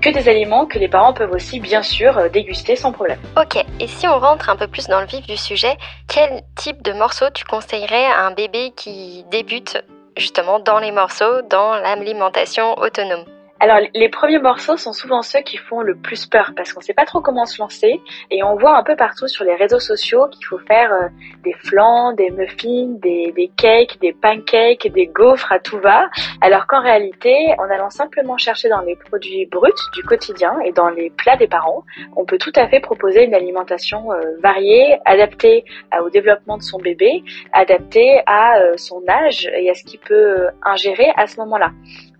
Que 0.00 0.10
des 0.10 0.28
aliments 0.28 0.66
que 0.66 0.78
les 0.78 0.88
parents 0.88 1.12
peuvent 1.12 1.32
aussi, 1.32 1.58
bien 1.58 1.82
sûr, 1.82 2.30
déguster 2.30 2.76
sans 2.76 2.92
problème. 2.92 3.18
Ok, 3.36 3.64
et 3.80 3.86
si 3.88 4.06
on 4.06 4.18
rentre 4.18 4.48
un 4.48 4.56
peu 4.56 4.68
plus 4.68 4.86
dans 4.86 5.00
le 5.00 5.06
vif 5.06 5.26
du 5.26 5.36
sujet, 5.36 5.76
quel 6.06 6.42
type 6.54 6.82
de 6.82 6.92
morceau 6.92 7.26
tu 7.34 7.44
conseillerais 7.44 8.06
à 8.06 8.26
un 8.26 8.30
bébé 8.30 8.72
qui 8.76 9.24
débute 9.30 9.82
justement 10.16 10.60
dans 10.60 10.78
les 10.78 10.92
morceaux, 10.92 11.42
dans 11.50 11.74
l'alimentation 11.74 12.78
autonome? 12.78 13.24
Alors 13.60 13.78
les 13.92 14.08
premiers 14.08 14.38
morceaux 14.38 14.76
sont 14.76 14.92
souvent 14.92 15.22
ceux 15.22 15.40
qui 15.40 15.56
font 15.56 15.80
le 15.80 15.96
plus 15.96 16.26
peur 16.26 16.52
parce 16.56 16.72
qu'on 16.72 16.80
sait 16.80 16.94
pas 16.94 17.04
trop 17.04 17.20
comment 17.20 17.44
se 17.44 17.60
lancer 17.60 18.00
et 18.30 18.42
on 18.44 18.56
voit 18.56 18.76
un 18.76 18.84
peu 18.84 18.94
partout 18.94 19.26
sur 19.26 19.44
les 19.44 19.54
réseaux 19.54 19.80
sociaux 19.80 20.28
qu'il 20.28 20.44
faut 20.46 20.58
faire 20.58 20.92
euh, 20.92 21.08
des 21.42 21.52
flans, 21.52 22.12
des 22.12 22.30
muffins, 22.30 22.94
des, 23.00 23.50
cakes, 23.56 23.98
des 24.00 24.12
pancakes, 24.12 24.92
des 24.92 25.06
gaufres 25.06 25.50
à 25.50 25.58
tout 25.58 25.78
va. 25.78 26.08
Alors 26.40 26.66
qu'en 26.66 26.80
réalité, 26.80 27.34
en 27.58 27.64
allant 27.64 27.90
simplement 27.90 28.36
chercher 28.36 28.68
dans 28.68 28.80
les 28.80 28.96
produits 28.96 29.46
bruts 29.46 29.72
du 29.94 30.02
quotidien 30.02 30.58
et 30.64 30.72
dans 30.72 30.90
les 30.90 31.10
plats 31.10 31.36
des 31.36 31.48
parents, 31.48 31.84
on 32.16 32.24
peut 32.24 32.38
tout 32.38 32.52
à 32.54 32.68
fait 32.68 32.80
proposer 32.80 33.24
une 33.24 33.34
alimentation 33.34 34.12
euh, 34.12 34.36
variée, 34.40 34.98
adaptée 35.04 35.64
au 36.00 36.10
développement 36.10 36.58
de 36.58 36.62
son 36.62 36.78
bébé, 36.78 37.24
adaptée 37.52 38.20
à 38.26 38.58
euh, 38.58 38.76
son 38.76 39.02
âge 39.08 39.48
et 39.52 39.70
à 39.70 39.74
ce 39.74 39.82
qu'il 39.84 40.00
peut 40.00 40.48
ingérer 40.62 41.08
à 41.16 41.26
ce 41.26 41.38
moment-là. 41.40 41.70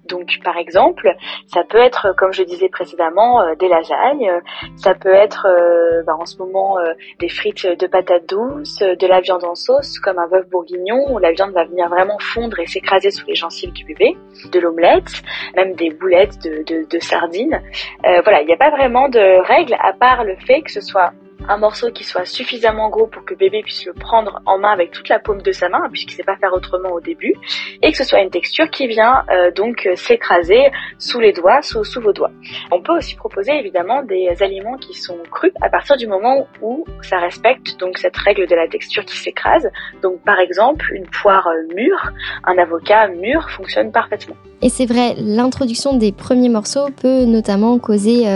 Donc, 0.08 0.38
par 0.42 0.56
exemple, 0.56 1.14
ça 1.46 1.64
peut 1.64 1.78
être, 1.78 2.14
comme 2.16 2.32
je 2.32 2.42
disais 2.42 2.68
précédemment, 2.68 3.42
euh, 3.42 3.54
des 3.54 3.68
lasagnes. 3.68 4.30
Ça 4.76 4.94
peut 4.94 5.12
être, 5.12 5.46
euh, 5.48 6.02
bah, 6.04 6.16
en 6.18 6.26
ce 6.26 6.38
moment, 6.38 6.78
euh, 6.78 6.92
des 7.18 7.28
frites 7.28 7.66
de 7.66 7.86
patates 7.86 8.28
douces, 8.28 8.78
de 8.78 9.06
la 9.06 9.20
viande 9.20 9.44
en 9.44 9.54
sauce, 9.54 9.98
comme 9.98 10.18
un 10.18 10.28
bœuf 10.28 10.48
bourguignon, 10.48 11.12
où 11.12 11.18
la 11.18 11.32
viande 11.32 11.52
va 11.52 11.64
venir 11.64 11.88
vraiment 11.88 12.18
fondre 12.18 12.58
et 12.58 12.66
s'écraser 12.66 13.10
sous 13.10 13.26
les 13.26 13.34
gencives 13.34 13.72
du 13.72 13.84
bébé. 13.84 14.16
De 14.52 14.60
l'omelette, 14.60 15.22
même 15.56 15.74
des 15.74 15.90
boulettes 15.90 16.38
de, 16.42 16.62
de, 16.64 16.86
de 16.88 16.98
sardines. 17.00 17.60
voilà, 18.02 18.42
il 18.42 18.46
n'y 18.46 18.52
a 18.52 18.56
pas 18.56 18.70
vraiment 18.70 19.08
de 19.08 19.44
règles 19.46 19.76
à 19.80 19.92
part 19.92 20.24
le 20.24 20.36
fait 20.36 20.62
que 20.62 20.70
ce 20.70 20.80
soit 20.80 21.12
un 21.46 21.56
morceau 21.56 21.90
qui 21.90 22.04
soit 22.04 22.24
suffisamment 22.24 22.88
gros 22.88 23.06
pour 23.06 23.24
que 23.24 23.34
bébé 23.34 23.62
puisse 23.62 23.86
le 23.86 23.92
prendre 23.92 24.40
en 24.46 24.58
main 24.58 24.70
avec 24.70 24.90
toute 24.90 25.08
la 25.08 25.18
paume 25.18 25.42
de 25.42 25.52
sa 25.52 25.68
main, 25.68 25.88
puisqu'il 25.90 26.12
ne 26.12 26.16
sait 26.16 26.24
pas 26.24 26.36
faire 26.36 26.52
autrement 26.52 26.90
au 26.90 27.00
début, 27.00 27.34
et 27.82 27.92
que 27.92 27.96
ce 27.96 28.04
soit 28.04 28.20
une 28.20 28.30
texture 28.30 28.70
qui 28.70 28.86
vient 28.86 29.24
euh, 29.30 29.50
donc 29.50 29.86
euh, 29.86 29.94
s'écraser 29.96 30.70
sous 30.98 31.20
les 31.20 31.32
doigts, 31.32 31.62
sous, 31.62 31.84
sous 31.84 32.00
vos 32.00 32.12
doigts. 32.12 32.30
On 32.70 32.80
peut 32.80 32.96
aussi 32.96 33.14
proposer 33.16 33.52
évidemment 33.52 34.02
des 34.02 34.30
aliments 34.40 34.76
qui 34.76 34.94
sont 34.94 35.18
crus 35.30 35.52
à 35.60 35.68
partir 35.68 35.96
du 35.96 36.06
moment 36.06 36.46
où 36.62 36.84
ça 37.02 37.18
respecte 37.18 37.78
donc 37.78 37.98
cette 37.98 38.16
règle 38.16 38.46
de 38.46 38.54
la 38.54 38.68
texture 38.68 39.04
qui 39.04 39.16
s'écrase. 39.16 39.68
Donc 40.02 40.20
par 40.22 40.40
exemple, 40.40 40.92
une 40.92 41.06
poire 41.06 41.46
euh, 41.48 41.74
mûre, 41.74 42.12
un 42.44 42.58
avocat 42.58 43.08
mûr 43.08 43.48
fonctionne 43.50 43.92
parfaitement. 43.92 44.36
Et 44.60 44.68
c'est 44.68 44.86
vrai, 44.86 45.14
l'introduction 45.18 45.96
des 45.96 46.10
premiers 46.10 46.48
morceaux 46.48 46.88
peut 47.00 47.24
notamment 47.24 47.78
causer 47.78 48.26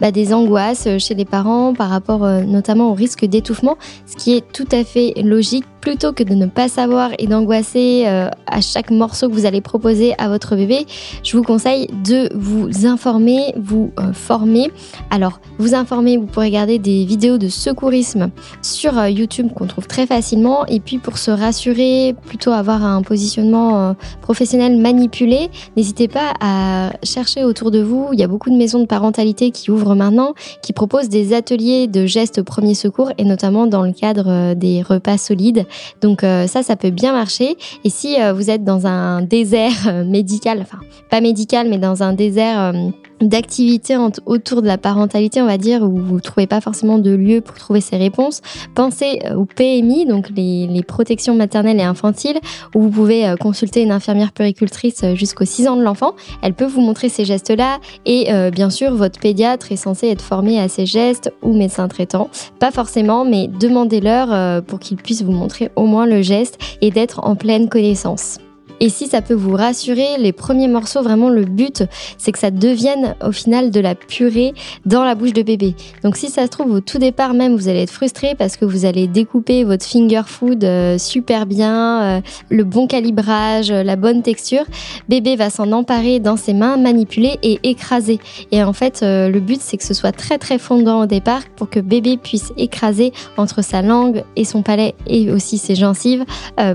bah, 0.00 0.10
des 0.10 0.32
angoisses 0.32 0.88
chez 0.98 1.14
les 1.14 1.24
parents 1.24 1.74
par 1.74 1.90
rapport 1.90 2.20
notamment 2.20 2.90
au 2.90 2.94
risque 2.94 3.24
d'étouffement, 3.24 3.76
ce 4.06 4.16
qui 4.16 4.34
est 4.34 4.44
tout 4.52 4.68
à 4.72 4.84
fait 4.84 5.14
logique 5.22 5.64
plutôt 5.80 6.12
que 6.12 6.22
de 6.22 6.34
ne 6.34 6.46
pas 6.46 6.68
savoir 6.68 7.10
et 7.18 7.26
d'angoisser 7.26 8.04
euh, 8.06 8.28
à 8.46 8.60
chaque 8.60 8.90
morceau 8.90 9.28
que 9.28 9.34
vous 9.34 9.46
allez 9.46 9.60
proposer 9.60 10.14
à 10.18 10.28
votre 10.28 10.56
bébé, 10.56 10.86
je 11.22 11.36
vous 11.36 11.42
conseille 11.42 11.88
de 12.04 12.28
vous 12.34 12.86
informer, 12.86 13.54
vous 13.56 13.90
euh, 13.98 14.12
former. 14.12 14.70
Alors, 15.10 15.40
vous 15.58 15.74
informer, 15.74 16.16
vous 16.16 16.26
pourrez 16.26 16.46
regarder 16.46 16.78
des 16.78 17.04
vidéos 17.04 17.38
de 17.38 17.48
secourisme 17.48 18.30
sur 18.62 18.98
euh, 18.98 19.08
YouTube 19.08 19.48
qu'on 19.54 19.66
trouve 19.66 19.86
très 19.86 20.06
facilement. 20.06 20.66
Et 20.66 20.80
puis, 20.80 20.98
pour 20.98 21.18
se 21.18 21.30
rassurer, 21.30 22.14
plutôt 22.26 22.52
avoir 22.52 22.84
un 22.84 23.02
positionnement 23.02 23.94
professionnel 24.20 24.76
manipulé, 24.78 25.48
n'hésitez 25.76 26.08
pas 26.08 26.34
à 26.40 26.90
chercher 27.02 27.44
autour 27.44 27.70
de 27.70 27.80
vous. 27.80 28.08
Il 28.12 28.20
y 28.20 28.22
a 28.22 28.28
beaucoup 28.28 28.50
de 28.50 28.56
maisons 28.56 28.80
de 28.80 28.86
parentalité 28.86 29.50
qui 29.50 29.70
ouvrent 29.70 29.89
maintenant, 29.94 30.34
qui 30.62 30.72
proposent 30.72 31.08
des 31.08 31.32
ateliers 31.32 31.86
de 31.86 32.06
gestes 32.06 32.42
premiers 32.42 32.74
secours 32.74 33.12
et 33.18 33.24
notamment 33.24 33.66
dans 33.66 33.82
le 33.82 33.92
cadre 33.92 34.54
des 34.54 34.82
repas 34.82 35.18
solides 35.18 35.66
donc 36.00 36.24
euh, 36.24 36.46
ça, 36.46 36.62
ça 36.62 36.76
peut 36.76 36.90
bien 36.90 37.12
marcher. 37.12 37.56
Et 37.84 37.90
si 37.90 38.20
euh, 38.20 38.32
vous 38.32 38.50
êtes 38.50 38.64
dans 38.64 38.86
un 38.86 39.22
désert 39.22 39.86
euh, 39.86 40.04
médical, 40.04 40.58
enfin 40.60 40.78
pas 41.10 41.20
médical, 41.20 41.68
mais 41.68 41.78
dans 41.78 42.02
un 42.02 42.12
désert 42.12 42.72
d'activités 43.20 43.96
autour 44.26 44.62
de 44.62 44.66
la 44.66 44.78
parentalité, 44.78 45.42
on 45.42 45.46
va 45.46 45.58
dire, 45.58 45.82
où 45.82 45.96
vous 45.98 46.16
ne 46.16 46.20
trouvez 46.20 46.46
pas 46.46 46.60
forcément 46.60 46.98
de 46.98 47.10
lieu 47.10 47.40
pour 47.40 47.56
trouver 47.56 47.80
ces 47.80 47.96
réponses, 47.96 48.40
pensez 48.74 49.20
au 49.36 49.44
PMI, 49.44 50.06
donc 50.06 50.30
les, 50.34 50.66
les 50.66 50.82
protections 50.82 51.34
maternelles 51.34 51.80
et 51.80 51.84
infantiles, 51.84 52.38
où 52.74 52.82
vous 52.82 52.90
pouvez 52.90 53.34
consulter 53.40 53.82
une 53.82 53.92
infirmière 53.92 54.32
puricultrice 54.32 55.04
jusqu'aux 55.14 55.44
6 55.44 55.68
ans 55.68 55.76
de 55.76 55.82
l'enfant. 55.82 56.14
Elle 56.42 56.54
peut 56.54 56.66
vous 56.66 56.80
montrer 56.80 57.08
ces 57.08 57.24
gestes-là 57.24 57.78
et 58.06 58.28
bien 58.50 58.70
sûr, 58.70 58.94
votre 58.94 59.20
pédiatre 59.20 59.72
est 59.72 59.76
censé 59.76 60.08
être 60.08 60.22
formé 60.22 60.60
à 60.60 60.68
ces 60.68 60.86
gestes 60.86 61.32
ou 61.42 61.52
médecin 61.52 61.88
traitant. 61.88 62.30
Pas 62.58 62.70
forcément, 62.70 63.24
mais 63.24 63.48
demandez-leur 63.48 64.62
pour 64.64 64.78
qu'ils 64.78 64.96
puissent 64.96 65.22
vous 65.22 65.32
montrer 65.32 65.70
au 65.76 65.86
moins 65.86 66.06
le 66.06 66.22
geste 66.22 66.58
et 66.80 66.90
d'être 66.90 67.20
en 67.24 67.36
pleine 67.36 67.68
connaissance. 67.68 68.38
Et 68.80 68.88
si 68.88 69.06
ça 69.06 69.20
peut 69.20 69.34
vous 69.34 69.54
rassurer, 69.54 70.16
les 70.18 70.32
premiers 70.32 70.68
morceaux, 70.68 71.02
vraiment 71.02 71.28
le 71.28 71.44
but, 71.44 71.84
c'est 72.16 72.32
que 72.32 72.38
ça 72.38 72.50
devienne 72.50 73.14
au 73.22 73.30
final 73.30 73.70
de 73.70 73.78
la 73.78 73.94
purée 73.94 74.54
dans 74.86 75.04
la 75.04 75.14
bouche 75.14 75.34
de 75.34 75.42
bébé. 75.42 75.74
Donc 76.02 76.16
si 76.16 76.30
ça 76.30 76.44
se 76.44 76.48
trouve 76.48 76.72
au 76.72 76.80
tout 76.80 76.98
départ 76.98 77.34
même, 77.34 77.56
vous 77.56 77.68
allez 77.68 77.82
être 77.82 77.90
frustré 77.90 78.34
parce 78.34 78.56
que 78.56 78.64
vous 78.64 78.86
allez 78.86 79.06
découper 79.06 79.64
votre 79.64 79.84
finger 79.84 80.22
food 80.26 80.64
euh, 80.64 80.96
super 80.96 81.44
bien, 81.44 82.02
euh, 82.02 82.20
le 82.48 82.64
bon 82.64 82.86
calibrage, 82.86 83.70
la 83.70 83.96
bonne 83.96 84.22
texture. 84.22 84.64
Bébé 85.10 85.36
va 85.36 85.50
s'en 85.50 85.72
emparer 85.72 86.18
dans 86.18 86.38
ses 86.38 86.54
mains, 86.54 86.78
manipuler 86.78 87.38
et 87.42 87.60
écraser. 87.62 88.18
Et 88.50 88.62
en 88.64 88.72
fait, 88.72 89.02
euh, 89.02 89.28
le 89.28 89.40
but, 89.40 89.60
c'est 89.60 89.76
que 89.76 89.84
ce 89.84 89.92
soit 89.92 90.12
très 90.12 90.38
très 90.38 90.58
fondant 90.58 91.02
au 91.02 91.06
départ 91.06 91.42
pour 91.56 91.68
que 91.68 91.80
bébé 91.80 92.16
puisse 92.16 92.52
écraser 92.56 93.12
entre 93.36 93.62
sa 93.62 93.82
langue 93.82 94.24
et 94.36 94.46
son 94.46 94.62
palais 94.62 94.94
et 95.06 95.30
aussi 95.30 95.58
ses 95.58 95.74
gencives 95.74 96.24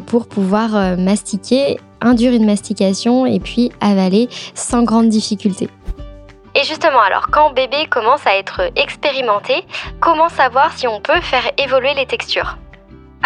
pour 0.06 0.28
pouvoir 0.28 0.98
mastiquer 0.98 1.78
induire 2.02 2.34
une 2.34 2.46
mastication 2.46 3.26
et 3.26 3.40
puis 3.40 3.72
avaler 3.82 4.30
sans 4.54 4.84
grande 4.84 5.10
difficulté. 5.10 5.70
Et 6.56 6.64
justement, 6.64 7.02
alors 7.02 7.28
quand 7.32 7.52
bébé 7.52 7.86
commence 7.90 8.26
à 8.26 8.38
être 8.38 8.72
expérimenté, 8.78 9.66
comment 10.00 10.30
savoir 10.30 10.72
si 10.72 10.88
on 10.88 11.02
peut 11.02 11.20
faire 11.22 11.52
évoluer 11.58 11.94
les 11.96 12.06
textures? 12.06 12.58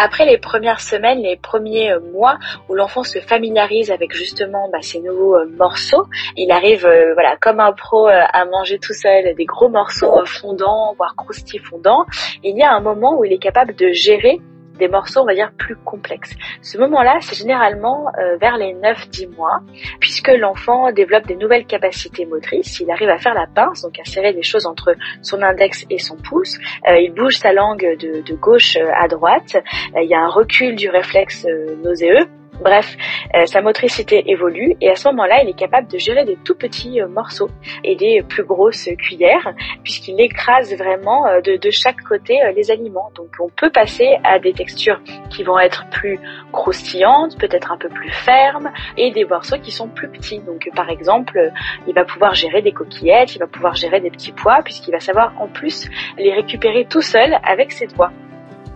Après 0.02 0.26
les 0.26 0.38
premières 0.38 0.80
semaines, 0.80 1.20
les 1.20 1.36
premiers 1.36 1.92
euh, 1.92 2.00
mois 2.00 2.38
où 2.70 2.74
l'enfant 2.74 3.04
se 3.04 3.20
familiarise 3.20 3.92
avec 3.92 4.14
justement 4.14 4.70
bah, 4.72 4.78
ces 4.82 5.02
nouveaux 5.02 5.36
euh, 5.36 5.46
morceaux, 5.58 6.06
il 6.38 6.52
arrive 6.52 6.86
euh, 6.86 7.14
voilà 7.16 7.36
comme 7.36 7.60
un 7.60 7.74
pro 7.74 8.08
à 8.08 8.46
manger 8.46 8.80
tout 8.80 8.94
seul 8.94 9.36
des 9.36 9.46
gros 9.46 9.68
morceaux 9.68 10.26
fondants, 10.26 10.94
voire 10.96 11.16
croustillants 11.18 11.64
fondants. 11.70 12.06
Il 12.46 12.58
y 12.58 12.64
a 12.64 12.72
un 12.72 12.80
moment 12.80 13.20
où 13.20 13.26
il 13.26 13.34
est 13.34 13.40
capable 13.40 13.76
de 13.76 13.92
gérer 13.92 14.40
des 14.79 14.88
morceaux, 14.88 15.21
on 15.21 15.25
va 15.25 15.36
dire, 15.36 15.51
plus 15.57 15.75
complexes. 15.75 16.33
Ce 16.62 16.77
moment-là, 16.77 17.17
c'est 17.21 17.36
généralement 17.36 18.07
euh, 18.17 18.38
vers 18.38 18.57
les 18.57 18.74
9-10 18.74 19.36
mois, 19.36 19.59
puisque 20.00 20.29
l'enfant 20.29 20.91
développe 20.91 21.27
des 21.27 21.36
nouvelles 21.36 21.65
capacités 21.65 22.25
motrices. 22.25 22.79
Il 22.79 22.89
arrive 22.89 23.09
à 23.09 23.17
faire 23.17 23.33
la 23.33 23.48
pince, 23.48 23.81
donc 23.81 24.00
à 24.00 24.05
serrer 24.05 24.33
les 24.33 24.43
choses 24.43 24.65
entre 24.65 24.95
son 25.21 25.41
index 25.41 25.86
et 25.89 26.00
son 26.00 26.15
pouce. 26.17 26.57
Euh, 26.88 26.98
il 26.98 27.13
bouge 27.13 27.38
sa 27.38 27.53
langue 27.53 27.98
de, 28.00 28.21
de 28.21 28.36
gauche 28.36 28.77
à 28.77 29.07
droite. 29.07 29.57
il 29.95 30.09
y 30.09 30.15
a 30.15 30.21
un 30.21 30.29
recul 30.29 30.75
du 30.75 30.89
réflexe 30.89 31.45
nauséeux. 31.83 32.27
Bref, 32.62 32.98
euh, 33.36 33.46
sa 33.46 33.62
motricité 33.62 34.30
évolue 34.30 34.75
et 34.82 34.89
à 34.89 34.96
ce 34.96 35.08
moment-là, 35.10 35.42
il 35.44 35.50
est 35.50 35.58
capable 35.58 35.88
de 35.88 35.98
gérer 35.98 36.25
des 36.25 36.36
tout 36.36 36.56
petits 36.56 37.01
euh, 37.01 37.08
morceaux 37.08 37.50
et 37.86 37.96
des 37.96 38.22
plus 38.22 38.44
grosses 38.44 38.89
cuillères 38.98 39.54
puisqu'il 39.84 40.20
écrase 40.20 40.75
vraiment 40.75 41.25
euh, 41.25 41.39
de, 41.39 41.56
de, 41.56 41.70
chaque 41.72 42.01
côté 42.01 42.38
les 42.54 42.70
aliments. 42.70 43.12
Donc 43.16 43.30
on 43.39 43.48
peut 43.50 43.70
passer 43.70 44.18
à 44.25 44.39
des 44.39 44.51
textures 44.51 45.01
qui 45.30 45.44
vont 45.44 45.58
être 45.58 45.86
plus 45.89 46.20
croustillantes, 46.51 47.38
peut-être 47.38 47.72
un 47.72 47.78
peu 47.78 47.88
plus 47.88 48.12
fermes 48.12 48.72
et 48.98 49.12
des 49.12 49.24
morceaux 49.24 49.60
qui 49.60 49.72
sont 49.72 49.88
plus 49.88 50.10
petits. 50.10 50.39
Donc 50.39 50.70
par 50.75 50.89
exemple, 50.89 51.51
il 51.88 51.94
va 51.94 52.04
pouvoir 52.04 52.34
gérer 52.34 52.62
des 52.62 52.74
coquillettes, 52.74 53.36
il 53.36 53.39
va 53.39 53.48
pouvoir 53.48 53.75
gérer 53.75 54.01
des 54.01 54.12
petits 54.12 54.34
pois 54.34 54.62
puisqu'il 54.63 54.92
va 54.92 55.00
savoir 55.00 55.34
en 55.39 55.48
plus 55.48 55.89
les 56.18 56.34
récupérer 56.34 56.86
tout 56.86 57.01
seul 57.01 57.38
avec 57.44 57.72
ses 57.72 57.88
doigts. 57.88 58.12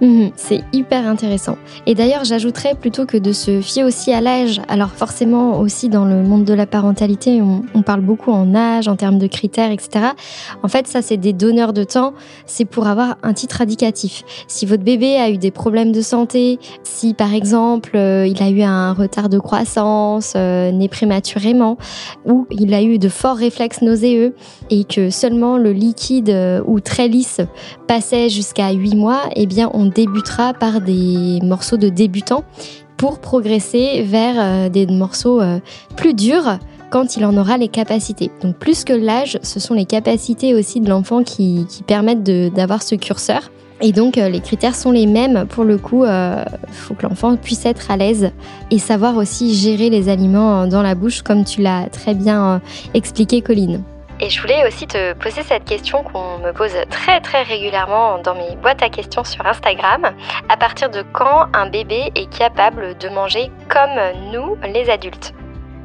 Mhm, 0.01 0.31
c'est 0.35 0.63
hyper 0.73 1.07
intéressant. 1.07 1.57
Et 1.85 1.95
d'ailleurs, 1.95 2.23
j'ajouterais 2.23 2.75
plutôt 2.75 3.05
que 3.05 3.17
de 3.17 3.31
se 3.31 3.61
fier 3.61 3.83
aussi 3.83 4.11
à 4.11 4.21
l'âge, 4.21 4.61
alors 4.67 4.89
forcément 4.89 5.59
aussi 5.59 5.87
dans 5.87 6.05
le 6.05 6.23
monde 6.23 6.45
de 6.45 6.53
la 6.53 6.65
parentalité, 6.65 7.41
on, 7.41 7.81
parle 7.83 8.01
beaucoup 8.01 8.31
en 8.31 8.55
âge, 8.55 8.87
en 8.87 8.95
termes 8.95 9.19
de 9.19 9.27
critères, 9.27 9.71
etc. 9.71 10.07
En 10.63 10.67
fait, 10.67 10.87
ça, 10.87 11.01
c'est 11.01 11.17
des 11.17 11.33
donneurs 11.33 11.73
de 11.73 11.83
temps, 11.83 12.13
c'est 12.45 12.65
pour 12.65 12.87
avoir 12.87 13.17
un 13.23 13.33
titre 13.33 13.61
indicatif. 13.61 14.23
Si 14.47 14.65
votre 14.65 14.83
bébé 14.83 15.15
a 15.15 15.29
eu 15.29 15.37
des 15.37 15.51
problèmes 15.51 15.91
de 15.91 16.01
santé, 16.01 16.59
si 16.83 17.13
par 17.13 17.33
exemple, 17.33 17.95
euh, 17.95 18.25
il 18.25 18.41
a 18.41 18.49
eu 18.49 18.61
un 18.61 18.93
retard 18.93 19.29
de 19.29 19.39
croissance, 19.39 20.33
euh, 20.35 20.71
né 20.71 20.87
prématurément, 20.87 21.77
ou 22.25 22.47
il 22.51 22.73
a 22.73 22.81
eu 22.81 22.99
de 22.99 23.09
forts 23.09 23.37
réflexes 23.37 23.81
nauséeux, 23.81 24.33
et 24.69 24.85
que 24.85 25.09
seulement 25.09 25.57
le 25.57 25.71
liquide 25.71 26.29
euh, 26.29 26.61
ou 26.65 26.79
très 26.79 27.07
lisse 27.07 27.41
passait 27.87 28.29
jusqu'à 28.29 28.71
8 28.71 28.95
mois, 28.95 29.23
eh 29.35 29.45
bien, 29.45 29.69
on 29.73 29.92
débutera 29.93 30.53
par 30.53 30.81
des 30.81 31.39
morceaux 31.43 31.77
de 31.77 31.89
débutants 31.89 32.43
pour 32.97 33.19
progresser 33.19 34.03
vers 34.03 34.35
euh, 34.37 34.69
des 34.69 34.85
morceaux 34.87 35.41
euh, 35.41 35.59
plus 35.95 36.13
durs 36.13 36.57
quand 36.89 37.17
il 37.17 37.25
en 37.25 37.35
aura 37.37 37.57
les 37.57 37.67
capacités. 37.67 38.31
Donc 38.41 38.55
plus 38.55 38.83
que 38.83 38.93
l'âge, 38.93 39.39
ce 39.41 39.59
sont 39.59 39.73
les 39.73 39.85
capacités 39.85 40.53
aussi 40.53 40.79
de 40.79 40.89
l'enfant 40.89 41.23
qui, 41.23 41.65
permettent 41.87 42.23
d'avoir 42.23 42.83
ce 42.83 42.95
curseur. 42.95 43.51
Et 43.81 43.91
donc 43.91 44.17
euh, 44.17 44.29
les 44.29 44.39
critères 44.39 44.75
sont 44.75 44.91
les 44.91 45.07
mêmes. 45.07 45.45
Pour 45.49 45.63
le 45.63 45.77
coup, 45.77 46.05
il 46.05 46.45
faut 46.71 46.93
que 46.93 47.03
l'enfant 47.03 47.35
puisse 47.35 47.65
être 47.65 47.89
à 47.89 47.97
l'aise 47.97 48.31
et 48.71 48.79
savoir 48.79 49.17
aussi 49.17 49.53
gérer 49.55 49.89
les 49.89 50.07
aliments 50.07 50.67
dans 50.67 50.81
la 50.81 50.95
bouche, 50.95 51.23
comme 51.23 51.43
tu 51.43 51.61
l'as 51.61 51.89
très 51.89 52.13
bien 52.13 52.61
expliqué, 52.93 53.41
Colline. 53.41 53.81
Et 54.19 54.29
je 54.29 54.41
voulais 54.41 54.65
aussi 54.67 54.87
te 54.87 55.13
poser 55.13 55.43
cette 55.43 55.65
question 55.65 56.03
qu'on 56.03 56.37
me 56.37 56.51
pose 56.51 56.75
très 56.89 57.19
très 57.19 57.43
régulièrement 57.43 58.19
dans 58.19 58.35
mes 58.35 58.55
boîtes 58.55 58.81
à 58.83 58.89
questions 58.89 59.23
sur 59.23 59.45
Instagram. 59.45 60.11
À 60.49 60.57
partir 60.57 60.89
de 60.89 61.03
quand 61.13 61.47
un 61.53 61.67
bébé 61.67 62.11
est 62.15 62.31
capable 62.31 62.97
de 62.97 63.09
manger 63.09 63.51
comme 63.69 63.99
nous, 64.31 64.57
les 64.63 64.89
adultes? 64.89 65.33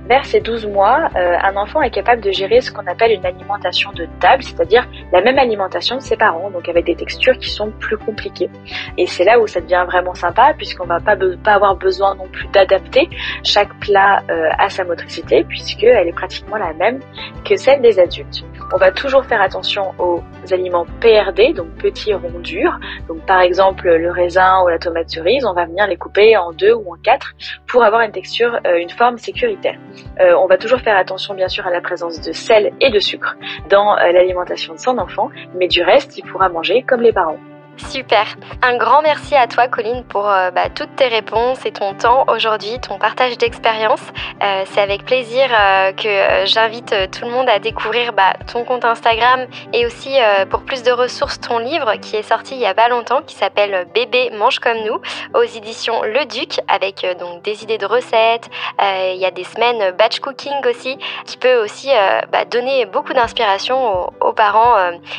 Vers 0.08 0.24
ces 0.24 0.40
12 0.40 0.66
mois, 0.66 1.10
euh, 1.16 1.36
un 1.42 1.56
enfant 1.56 1.82
est 1.82 1.90
capable 1.90 2.22
de 2.22 2.30
gérer 2.30 2.60
ce 2.60 2.72
qu'on 2.72 2.86
appelle 2.86 3.12
une 3.12 3.26
alimentation 3.26 3.92
de 3.92 4.08
table, 4.20 4.42
c'est-à-dire 4.42 4.88
la 5.12 5.20
même 5.20 5.38
alimentation 5.38 5.96
de 5.96 6.00
ses 6.00 6.16
parents, 6.16 6.50
donc 6.50 6.68
avec 6.68 6.86
des 6.86 6.96
textures 6.96 7.36
qui 7.38 7.50
sont 7.50 7.70
plus 7.78 7.98
compliquées. 7.98 8.48
Et 8.96 9.06
c'est 9.06 9.24
là 9.24 9.38
où 9.38 9.46
ça 9.46 9.60
devient 9.60 9.84
vraiment 9.86 10.14
sympa, 10.14 10.54
puisqu'on 10.56 10.86
va 10.86 11.00
pas, 11.00 11.16
pas 11.44 11.52
avoir 11.52 11.76
besoin 11.76 12.14
non 12.14 12.26
plus 12.28 12.48
d'adapter 12.48 13.08
chaque 13.44 13.72
plat 13.80 14.22
euh, 14.30 14.48
à 14.58 14.70
sa 14.70 14.84
motricité, 14.84 15.44
puisqu'elle 15.44 16.08
est 16.08 16.12
pratiquement 16.12 16.56
la 16.56 16.72
même 16.72 17.00
que 17.44 17.56
celle 17.56 17.82
des 17.82 17.98
adultes. 17.98 18.44
On 18.72 18.76
va 18.76 18.90
toujours 18.90 19.24
faire 19.24 19.40
attention 19.40 19.94
aux 19.98 20.22
aliments 20.50 20.86
PRD, 21.00 21.54
donc 21.54 21.68
petits 21.76 22.12
ronds 22.12 22.40
durs. 22.40 22.78
Donc 23.08 23.24
par 23.26 23.40
exemple 23.40 23.88
le 23.88 24.10
raisin 24.10 24.62
ou 24.62 24.68
la 24.68 24.78
tomate 24.78 25.08
cerise, 25.08 25.44
on 25.46 25.54
va 25.54 25.64
venir 25.64 25.86
les 25.86 25.96
couper 25.96 26.36
en 26.36 26.52
deux 26.52 26.74
ou 26.74 26.92
en 26.92 26.96
quatre 27.02 27.34
pour 27.66 27.82
avoir 27.82 28.02
une 28.02 28.12
texture, 28.12 28.58
euh, 28.66 28.78
une 28.78 28.90
forme 28.90 29.18
sécuritaire. 29.18 29.78
Euh, 30.20 30.34
on 30.34 30.46
va 30.46 30.58
toujours 30.58 30.80
faire 30.80 30.96
attention 30.96 31.34
bien 31.34 31.48
sûr 31.48 31.66
à 31.66 31.70
la 31.70 31.80
présence 31.80 32.20
de 32.20 32.32
sel 32.32 32.72
et 32.80 32.90
de 32.90 32.98
sucre 32.98 33.36
dans 33.68 33.96
euh, 33.96 34.12
l'alimentation 34.12 34.74
de 34.74 34.78
son 34.78 34.98
enfant, 34.98 35.30
mais 35.54 35.68
du 35.68 35.82
reste, 35.82 36.18
il 36.18 36.24
pourra 36.24 36.48
manger 36.48 36.82
comme 36.82 37.00
les 37.00 37.12
parents. 37.12 37.38
Super. 37.78 38.26
Un 38.60 38.76
grand 38.76 39.02
merci 39.02 39.36
à 39.36 39.46
toi, 39.46 39.68
Colline, 39.68 40.04
pour 40.04 40.28
euh, 40.28 40.50
bah, 40.50 40.68
toutes 40.68 40.96
tes 40.96 41.06
réponses 41.06 41.64
et 41.64 41.70
ton 41.70 41.94
temps 41.94 42.24
aujourd'hui, 42.28 42.78
ton 42.80 42.98
partage 42.98 43.38
d'expérience. 43.38 44.02
Euh, 44.42 44.64
c'est 44.66 44.80
avec 44.80 45.04
plaisir 45.04 45.48
euh, 45.50 45.92
que 45.92 46.46
j'invite 46.46 46.94
tout 47.12 47.24
le 47.24 47.30
monde 47.30 47.48
à 47.48 47.60
découvrir 47.60 48.12
bah, 48.12 48.34
ton 48.52 48.64
compte 48.64 48.84
Instagram 48.84 49.46
et 49.72 49.86
aussi 49.86 50.16
pour 50.50 50.62
plus 50.62 50.82
de 50.82 50.90
ressources 50.90 51.40
ton 51.40 51.58
livre 51.58 51.94
qui 51.96 52.16
est 52.16 52.22
sorti 52.22 52.54
il 52.54 52.60
y 52.60 52.66
a 52.66 52.74
pas 52.74 52.88
longtemps, 52.88 53.22
qui 53.22 53.34
s'appelle 53.34 53.86
Bébé 53.94 54.30
mange 54.32 54.58
comme 54.58 54.78
nous, 54.78 55.00
aux 55.34 55.42
éditions 55.42 56.02
Le 56.02 56.24
Duc, 56.24 56.60
avec 56.68 57.06
donc 57.18 57.42
des 57.42 57.62
idées 57.62 57.78
de 57.78 57.86
recettes. 57.86 58.48
il 58.80 59.16
y 59.16 59.24
a 59.24 59.30
des 59.30 59.44
semaines 59.44 59.92
batch 59.92 60.20
cooking 60.20 60.66
aussi, 60.68 60.98
qui 61.26 61.36
peut 61.36 61.62
aussi 61.62 61.90
bah, 62.32 62.44
donner 62.44 62.86
beaucoup 62.86 63.12
d'inspiration 63.12 64.10
aux, 64.20 64.28
aux, 64.28 64.32
parents 64.32 64.74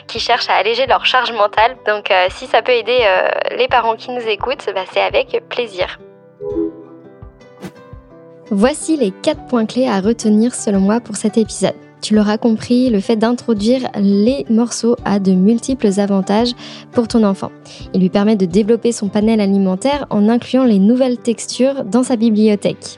qui 0.08 0.20
cherchent 0.20 0.50
à 0.50 0.56
alléger 0.56 0.86
leur 0.88 1.06
charge 1.06 1.32
mentale. 1.32 1.76
Donc 1.86 2.12
si 2.30 2.49
ça 2.52 2.62
peut 2.62 2.72
aider 2.72 3.00
euh, 3.04 3.56
les 3.58 3.68
parents 3.68 3.96
qui 3.96 4.12
nous 4.12 4.22
écoutent, 4.22 4.66
bah, 4.74 4.82
c'est 4.92 5.02
avec 5.02 5.42
plaisir. 5.50 6.00
Voici 8.52 8.98
les 8.98 9.12
4 9.12 9.46
points 9.46 9.66
clés 9.66 9.88
à 9.88 10.02
retenir 10.02 10.56
selon 10.56 10.80
moi 10.80 11.00
pour 11.00 11.16
cet 11.16 11.38
épisode. 11.38 11.76
Tu 12.02 12.16
l'auras 12.16 12.38
compris, 12.38 12.90
le 12.90 13.02
fait 13.02 13.18
d'introduire 13.18 13.82
les 13.96 14.46
morceaux 14.50 14.96
a 15.06 15.20
de 15.20 15.34
multiples 15.34 16.00
avantages 16.00 16.54
pour 16.92 17.08
ton 17.08 17.24
enfant. 17.24 17.52
Il 17.94 18.02
lui 18.02 18.10
permet 18.10 18.38
de 18.38 18.46
développer 18.46 18.92
son 18.92 19.10
panel 19.10 19.42
alimentaire 19.42 20.08
en 20.10 20.30
incluant 20.30 20.64
les 20.64 20.80
nouvelles 20.80 21.18
textures 21.18 21.84
dans 21.84 22.04
sa 22.04 22.16
bibliothèque, 22.16 22.98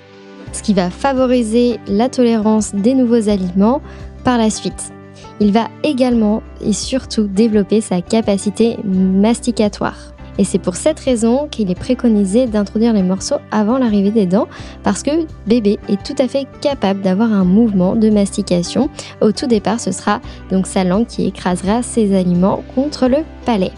ce 0.53 0.61
qui 0.61 0.73
va 0.73 0.89
favoriser 0.89 1.79
la 1.87 2.09
tolérance 2.09 2.73
des 2.75 2.93
nouveaux 2.93 3.27
aliments 3.27 3.81
par 4.23 4.37
la 4.37 4.49
suite. 4.49 4.93
Il 5.41 5.51
va 5.51 5.69
également 5.84 6.43
et 6.63 6.71
surtout 6.71 7.23
développer 7.23 7.82
sa 7.82 7.99
capacité 7.99 8.77
masticatoire. 8.84 9.97
Et 10.38 10.43
c'est 10.43 10.60
pour 10.60 10.75
cette 10.75 10.99
raison 10.99 11.47
qu'il 11.49 11.71
est 11.71 11.80
préconisé 11.80 12.45
d'introduire 12.45 12.93
les 12.93 13.01
morceaux 13.01 13.39
avant 13.49 13.80
l'arrivée 13.80 14.12
des 14.12 14.27
dents, 14.27 14.47
parce 14.84 15.01
que 15.01 15.25
bébé 15.47 15.80
est 15.89 16.01
tout 16.04 16.15
à 16.19 16.27
fait 16.27 16.45
capable 16.62 17.01
d'avoir 17.01 17.34
un 17.34 17.43
mouvement 17.43 17.95
de 17.95 18.12
mastication. 18.12 18.89
Au 19.19 19.32
tout 19.32 19.47
départ, 19.47 19.80
ce 19.80 19.91
sera 19.91 20.21
donc 20.51 20.67
sa 20.67 20.84
langue 20.84 21.08
qui 21.08 21.25
écrasera 21.25 21.82
ses 21.82 22.15
aliments 22.15 22.63
contre 22.75 23.08
le 23.08 23.17
palais. 23.43 23.71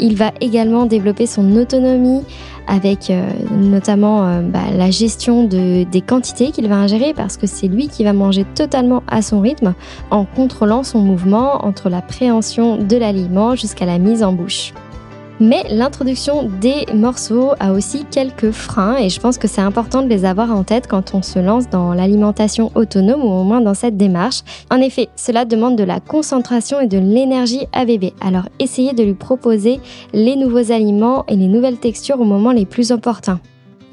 Il 0.00 0.16
va 0.16 0.32
également 0.40 0.86
développer 0.86 1.26
son 1.26 1.56
autonomie 1.56 2.22
avec 2.66 3.10
euh, 3.10 3.30
notamment 3.50 4.26
euh, 4.26 4.40
bah, 4.40 4.60
la 4.74 4.90
gestion 4.90 5.44
de, 5.44 5.84
des 5.84 6.00
quantités 6.00 6.50
qu'il 6.50 6.68
va 6.68 6.76
ingérer 6.76 7.12
parce 7.14 7.36
que 7.36 7.46
c'est 7.46 7.68
lui 7.68 7.88
qui 7.88 8.04
va 8.04 8.12
manger 8.12 8.44
totalement 8.54 9.02
à 9.06 9.22
son 9.22 9.40
rythme 9.40 9.74
en 10.10 10.24
contrôlant 10.24 10.82
son 10.82 11.00
mouvement 11.00 11.64
entre 11.64 11.88
la 11.88 12.00
préhension 12.00 12.76
de 12.76 12.96
l'aliment 12.96 13.54
jusqu'à 13.54 13.86
la 13.86 13.98
mise 13.98 14.22
en 14.22 14.32
bouche. 14.32 14.72
Mais 15.40 15.64
l'introduction 15.68 16.48
des 16.60 16.86
morceaux 16.94 17.52
a 17.58 17.72
aussi 17.72 18.04
quelques 18.08 18.52
freins 18.52 18.96
et 18.96 19.08
je 19.08 19.18
pense 19.18 19.36
que 19.36 19.48
c'est 19.48 19.60
important 19.60 20.02
de 20.02 20.08
les 20.08 20.24
avoir 20.24 20.52
en 20.52 20.62
tête 20.62 20.86
quand 20.86 21.12
on 21.14 21.22
se 21.22 21.40
lance 21.40 21.68
dans 21.68 21.92
l'alimentation 21.92 22.70
autonome 22.76 23.22
ou 23.22 23.28
au 23.28 23.42
moins 23.42 23.60
dans 23.60 23.74
cette 23.74 23.96
démarche. 23.96 24.42
En 24.70 24.76
effet, 24.76 25.08
cela 25.16 25.44
demande 25.44 25.76
de 25.76 25.82
la 25.82 25.98
concentration 25.98 26.80
et 26.80 26.86
de 26.86 26.98
l'énergie 26.98 27.66
à 27.72 27.84
bébé. 27.84 28.12
Alors 28.20 28.48
essayez 28.60 28.92
de 28.92 29.02
lui 29.02 29.14
proposer 29.14 29.80
les 30.12 30.36
nouveaux 30.36 30.70
aliments 30.70 31.24
et 31.26 31.34
les 31.34 31.48
nouvelles 31.48 31.78
textures 31.78 32.20
au 32.20 32.24
moment 32.24 32.52
les 32.52 32.66
plus 32.66 32.92
opportuns. 32.92 33.40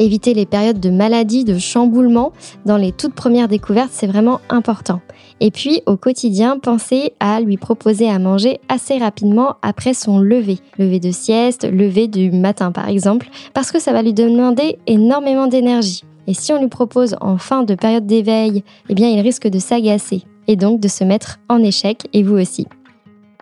Éviter 0.01 0.33
les 0.33 0.47
périodes 0.47 0.79
de 0.79 0.89
maladie, 0.89 1.43
de 1.43 1.59
chamboulement 1.59 2.31
dans 2.65 2.77
les 2.77 2.91
toutes 2.91 3.13
premières 3.13 3.47
découvertes, 3.47 3.91
c'est 3.91 4.07
vraiment 4.07 4.39
important. 4.49 4.99
Et 5.39 5.51
puis, 5.51 5.83
au 5.85 5.95
quotidien, 5.95 6.57
pensez 6.57 7.13
à 7.19 7.39
lui 7.39 7.57
proposer 7.57 8.09
à 8.09 8.17
manger 8.17 8.59
assez 8.67 8.97
rapidement 8.97 9.57
après 9.61 9.93
son 9.93 10.17
lever. 10.17 10.57
Lever 10.79 10.99
de 10.99 11.11
sieste, 11.11 11.69
lever 11.71 12.07
du 12.07 12.31
matin 12.31 12.71
par 12.71 12.89
exemple, 12.89 13.29
parce 13.53 13.71
que 13.71 13.79
ça 13.79 13.93
va 13.93 14.01
lui 14.01 14.15
demander 14.15 14.79
énormément 14.87 15.45
d'énergie. 15.45 16.01
Et 16.25 16.33
si 16.33 16.51
on 16.51 16.59
lui 16.59 16.67
propose 16.67 17.15
en 17.21 17.37
fin 17.37 17.61
de 17.61 17.75
période 17.75 18.07
d'éveil, 18.07 18.63
eh 18.89 18.95
bien, 18.95 19.07
il 19.07 19.21
risque 19.21 19.47
de 19.47 19.59
s'agacer 19.59 20.23
et 20.47 20.55
donc 20.55 20.79
de 20.79 20.87
se 20.87 21.03
mettre 21.03 21.37
en 21.47 21.59
échec, 21.59 22.07
et 22.13 22.23
vous 22.23 22.39
aussi. 22.39 22.65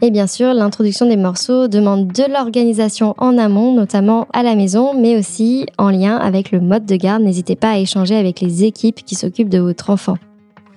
Et 0.01 0.11
bien 0.11 0.27
sûr, 0.27 0.53
l'introduction 0.53 1.05
des 1.05 1.17
morceaux 1.17 1.67
demande 1.67 2.07
de 2.07 2.23
l'organisation 2.31 3.15
en 3.17 3.37
amont, 3.37 3.73
notamment 3.73 4.27
à 4.31 4.43
la 4.43 4.55
maison, 4.55 4.93
mais 4.93 5.17
aussi 5.17 5.65
en 5.77 5.89
lien 5.89 6.15
avec 6.15 6.51
le 6.51 6.61
mode 6.61 6.85
de 6.85 6.95
garde. 6.95 7.21
N'hésitez 7.21 7.57
pas 7.57 7.71
à 7.71 7.77
échanger 7.79 8.15
avec 8.15 8.39
les 8.39 8.63
équipes 8.63 9.03
qui 9.03 9.15
s'occupent 9.15 9.49
de 9.49 9.59
votre 9.59 9.89
enfant. 9.89 10.17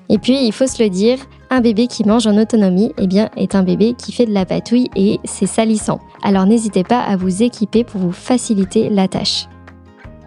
Et 0.09 0.19
puis, 0.19 0.45
il 0.45 0.53
faut 0.53 0.67
se 0.67 0.83
le 0.83 0.91
dire, 0.91 1.19
un 1.51 1.61
bébé 1.61 1.87
qui 1.87 2.05
mange 2.05 2.27
en 2.27 2.37
autonomie 2.37 2.93
eh 2.99 3.07
bien, 3.07 3.31
est 3.37 3.55
un 3.55 3.63
bébé 3.63 3.95
qui 3.97 4.11
fait 4.11 4.27
de 4.27 4.35
la 4.35 4.45
patouille 4.45 4.89
et 4.97 5.21
c'est 5.25 5.47
salissant. 5.47 6.01
Alors 6.23 6.47
n'hésitez 6.47 6.83
pas 6.83 7.01
à 7.01 7.17
vous 7.17 7.43
équiper 7.43 7.85
pour 7.85 8.01
vous 8.01 8.13
faciliter 8.13 8.89
la 8.89 9.07
tâche. 9.07 9.47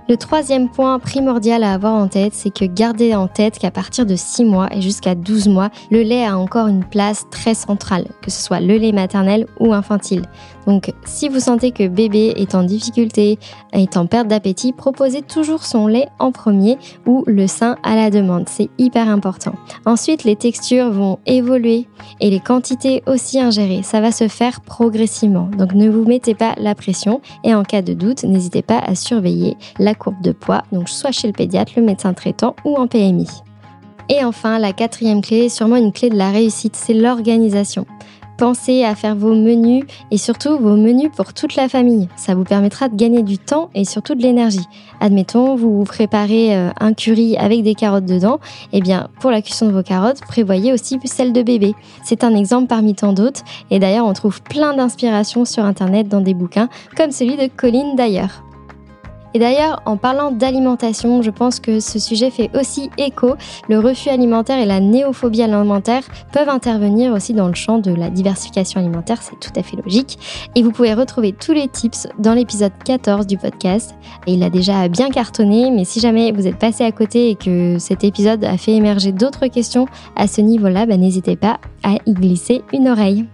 Le 0.08 0.18
troisième 0.18 0.70
point 0.70 1.00
primordial 1.00 1.64
à 1.64 1.74
avoir 1.74 1.96
en 1.96 2.08
tête, 2.08 2.36
c'est 2.36 2.54
que 2.54 2.66
gardez 2.66 3.16
en 3.16 3.28
tête 3.28 3.58
qu'à 3.58 3.72
partir 3.72 4.06
de 4.06 4.16
6 4.16 4.46
mois 4.46 4.68
et 4.72 4.80
jusqu'à 4.80 5.16
12 5.16 5.48
mois, 5.48 5.72
le 5.90 6.04
lait 6.04 6.24
a 6.24 6.38
encore 6.38 6.68
une 6.68 6.84
place 6.84 7.26
très 7.32 7.56
centrale, 7.56 8.06
que 8.22 8.30
ce 8.30 8.40
soit 8.40 8.60
le 8.60 8.78
lait 8.78 8.92
maternel 8.92 9.48
ou 9.60 9.74
infantile. 9.74 10.22
Donc 10.68 10.94
si 11.06 11.28
vous 11.28 11.40
sentez 11.40 11.72
que 11.72 11.88
bébé 11.88 12.34
est 12.36 12.54
en 12.54 12.62
difficulté, 12.62 13.40
est 13.74 13.98
en 13.98 14.06
perte 14.06 14.28
d'appétit, 14.28 14.74
proposez 14.74 15.24
toujours 15.24 15.64
son 15.64 15.88
lait 15.88 16.08
en 16.20 16.32
premier 16.32 16.78
ou 17.08 17.24
le 17.26 17.48
sein 17.48 17.76
à 17.82 17.96
la 17.96 18.12
demande. 18.12 18.48
C'est 18.48 18.70
hyper 18.78 19.10
important. 19.10 19.54
Ensuite, 19.88 20.24
les 20.24 20.36
textures 20.36 20.92
vont 20.92 21.18
évoluer 21.26 21.88
et 22.20 22.30
les 22.30 22.40
quantités 22.40 23.02
aussi 23.08 23.40
ingérées. 23.40 23.82
Ça 23.82 24.02
va 24.02 24.12
se 24.12 24.28
faire 24.28 24.62
progressivement. 24.62 25.50
Donc 25.58 25.74
ne 25.74 25.90
vous 25.90 26.06
mettez 26.06 26.36
pas 26.36 26.54
la 26.58 26.76
pression 26.76 27.22
et 27.44 27.56
en 27.56 27.64
cas 27.64 27.82
de 27.82 27.94
doute, 27.94 28.24
n'hésitez 28.24 28.62
pas 28.62 28.80
à 28.80 28.94
surveiller 28.94 29.58
la 29.80 29.95
courbe 29.96 30.22
de 30.22 30.32
poids, 30.32 30.64
donc 30.72 30.90
soit 30.90 31.12
chez 31.12 31.28
le 31.28 31.34
pédiatre, 31.34 31.74
le 31.76 31.84
médecin 31.84 32.14
traitant 32.14 32.56
ou 32.66 32.76
en 32.76 32.88
PMI. 32.88 33.28
Et 34.10 34.24
enfin, 34.24 34.60
la 34.60 34.72
quatrième 34.72 35.22
clé, 35.22 35.50
sûrement 35.50 35.78
une 35.78 35.92
clé 35.92 36.10
de 36.10 36.18
la 36.18 36.30
réussite, 36.30 36.76
c'est 36.76 36.94
l'organisation. 36.94 37.86
Pensez 38.38 38.84
à 38.84 38.96
faire 38.96 39.16
vos 39.16 39.34
menus 39.34 39.86
et 40.12 40.18
surtout 40.18 40.58
vos 40.58 40.76
menus 40.76 41.10
pour 41.16 41.34
toute 41.34 41.56
la 41.56 41.70
famille. 41.70 42.10
Ça 42.18 42.36
vous 42.36 42.44
permettra 42.44 42.90
de 42.90 42.96
gagner 42.96 43.24
du 43.24 43.38
temps 43.38 43.70
et 43.74 43.86
surtout 43.86 44.14
de 44.14 44.22
l'énergie. 44.22 44.66
Admettons, 45.00 45.56
vous 45.56 45.78
vous 45.78 45.84
préparez 45.86 46.56
euh, 46.56 46.70
un 46.80 46.94
curry 46.94 47.38
avec 47.38 47.64
des 47.64 47.76
carottes 47.76 48.06
dedans. 48.06 48.40
Eh 48.74 48.82
bien, 48.82 49.08
pour 49.22 49.32
la 49.32 49.42
cuisson 49.42 49.68
de 49.68 49.72
vos 49.72 49.84
carottes, 49.84 50.20
prévoyez 50.22 50.74
aussi 50.74 51.00
celle 51.06 51.32
de 51.32 51.44
bébé. 51.44 51.76
C'est 52.04 52.26
un 52.26 52.36
exemple 52.36 52.68
parmi 52.68 52.94
tant 52.94 53.14
d'autres. 53.14 53.42
Et 53.72 53.80
d'ailleurs, 53.80 54.06
on 54.06 54.14
trouve 54.14 54.42
plein 54.42 54.76
d'inspirations 54.76 55.46
sur 55.46 55.64
Internet 55.64 56.10
dans 56.10 56.22
des 56.22 56.34
bouquins, 56.34 56.68
comme 56.98 57.12
celui 57.12 57.38
de 57.38 57.48
Colline 57.48 57.96
d'ailleurs. 57.96 58.45
Et 59.36 59.40
d'ailleurs, 59.40 59.82
en 59.86 59.98
parlant 59.98 60.32
d'alimentation, 60.32 61.22
je 61.22 61.30
pense 61.30 61.60
que 61.60 61.82
ce 61.82 62.00
sujet 62.00 62.32
fait 62.32 62.50
aussi 62.58 62.90
écho. 62.98 63.36
Le 63.68 63.80
refus 63.80 64.08
alimentaire 64.08 64.60
et 64.60 64.66
la 64.66 64.80
néophobie 64.80 65.42
alimentaire 65.42 66.04
peuvent 66.32 66.48
intervenir 66.48 67.12
aussi 67.12 67.34
dans 67.34 67.50
le 67.50 67.54
champ 67.54 67.80
de 67.80 67.94
la 67.94 68.10
diversification 68.10 68.80
alimentaire, 68.80 69.22
c'est 69.22 69.38
tout 69.42 69.52
à 69.60 69.62
fait 69.62 69.76
logique. 69.76 70.18
Et 70.56 70.64
vous 70.64 70.72
pouvez 70.72 70.94
retrouver 70.94 71.34
tous 71.34 71.52
les 71.52 71.68
tips 71.68 72.08
dans 72.18 72.34
l'épisode 72.34 72.72
14 72.86 73.28
du 73.28 73.38
podcast. 73.38 73.94
Il 74.26 74.42
a 74.42 74.50
déjà 74.50 74.88
bien 74.88 75.10
cartonné, 75.10 75.70
mais 75.70 75.84
si 75.84 76.00
jamais 76.00 76.32
vous 76.32 76.48
êtes 76.48 76.58
passé 76.58 76.86
à 76.86 76.94
côté 76.94 77.32
et 77.32 77.36
que 77.36 77.78
cet 77.78 78.06
épisode 78.06 78.46
a 78.46 78.58
fait 78.58 78.72
émerger 78.72 79.12
d'autres 79.12 79.48
questions 79.48 79.86
à 80.16 80.28
ce 80.28 80.40
niveau-là, 80.40 80.86
bah, 80.86 80.96
n'hésitez 80.96 81.36
pas 81.36 81.60
à 81.84 81.98
y 82.06 82.14
glisser 82.14 82.62
une 82.72 82.88
oreille. 82.88 83.26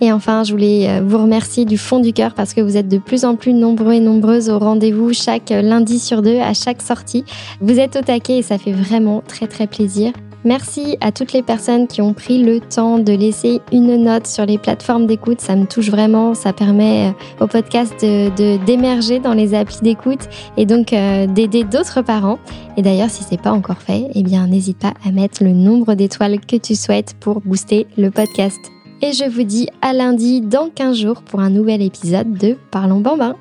Et 0.00 0.12
enfin, 0.12 0.44
je 0.44 0.52
voulais 0.52 0.88
euh, 0.88 1.02
vous 1.04 1.18
remercier 1.18 1.66
du 1.66 1.76
fond 1.76 2.00
du 2.00 2.12
cœur 2.12 2.32
parce 2.34 2.54
que 2.54 2.60
vous 2.60 2.76
êtes 2.76 2.88
de 2.88 2.98
plus 2.98 3.24
en 3.24 3.36
plus 3.36 3.52
nombreux 3.52 3.92
et 3.92 4.00
nombreuses 4.00 4.48
au 4.48 4.58
rendez-vous 4.58 5.12
chaque 5.12 5.52
euh, 5.52 5.60
lundi 5.60 5.98
sur 5.98 6.22
deux, 6.22 6.38
à 6.38 6.54
chaque 6.54 6.80
sortie. 6.80 7.24
Vous 7.60 7.78
êtes 7.78 7.96
au 7.96 8.00
taquet 8.00 8.38
et 8.38 8.42
ça 8.42 8.56
fait 8.56 8.72
vraiment 8.72 9.22
très 9.26 9.46
très 9.46 9.66
plaisir. 9.66 10.12
Merci 10.42 10.96
à 11.02 11.12
toutes 11.12 11.34
les 11.34 11.42
personnes 11.42 11.86
qui 11.86 12.00
ont 12.00 12.14
pris 12.14 12.42
le 12.42 12.60
temps 12.60 12.98
de 12.98 13.12
laisser 13.12 13.60
une 13.72 13.94
note 14.02 14.26
sur 14.26 14.46
les 14.46 14.56
plateformes 14.56 15.06
d'écoute. 15.06 15.42
Ça 15.42 15.54
me 15.54 15.66
touche 15.66 15.90
vraiment. 15.90 16.32
Ça 16.32 16.54
permet 16.54 17.08
euh, 17.08 17.44
au 17.44 17.46
podcast 17.46 17.94
de 18.00 18.64
d'émerger 18.64 19.18
dans 19.18 19.34
les 19.34 19.52
applis 19.52 19.80
d'écoute 19.82 20.30
et 20.56 20.64
donc 20.64 20.94
d'aider 21.34 21.64
d'autres 21.64 22.00
parents. 22.00 22.38
Et 22.78 22.82
d'ailleurs, 22.82 23.10
si 23.10 23.22
c'est 23.22 23.40
pas 23.40 23.52
encore 23.52 23.82
fait, 23.82 24.06
eh 24.14 24.22
bien, 24.22 24.46
n'hésite 24.46 24.78
pas 24.78 24.94
à 25.06 25.10
mettre 25.10 25.44
le 25.44 25.52
nombre 25.52 25.92
d'étoiles 25.92 26.40
que 26.40 26.56
tu 26.56 26.74
souhaites 26.74 27.14
pour 27.20 27.42
booster 27.42 27.86
le 27.98 28.10
podcast 28.10 28.70
et 29.02 29.12
je 29.12 29.24
vous 29.24 29.42
dis 29.42 29.68
à 29.82 29.92
lundi 29.92 30.40
dans 30.40 30.68
15 30.68 30.96
jours 30.96 31.22
pour 31.22 31.40
un 31.40 31.50
nouvel 31.50 31.82
épisode 31.82 32.32
de 32.34 32.56
Parlons 32.70 33.00
Bambin. 33.00 33.36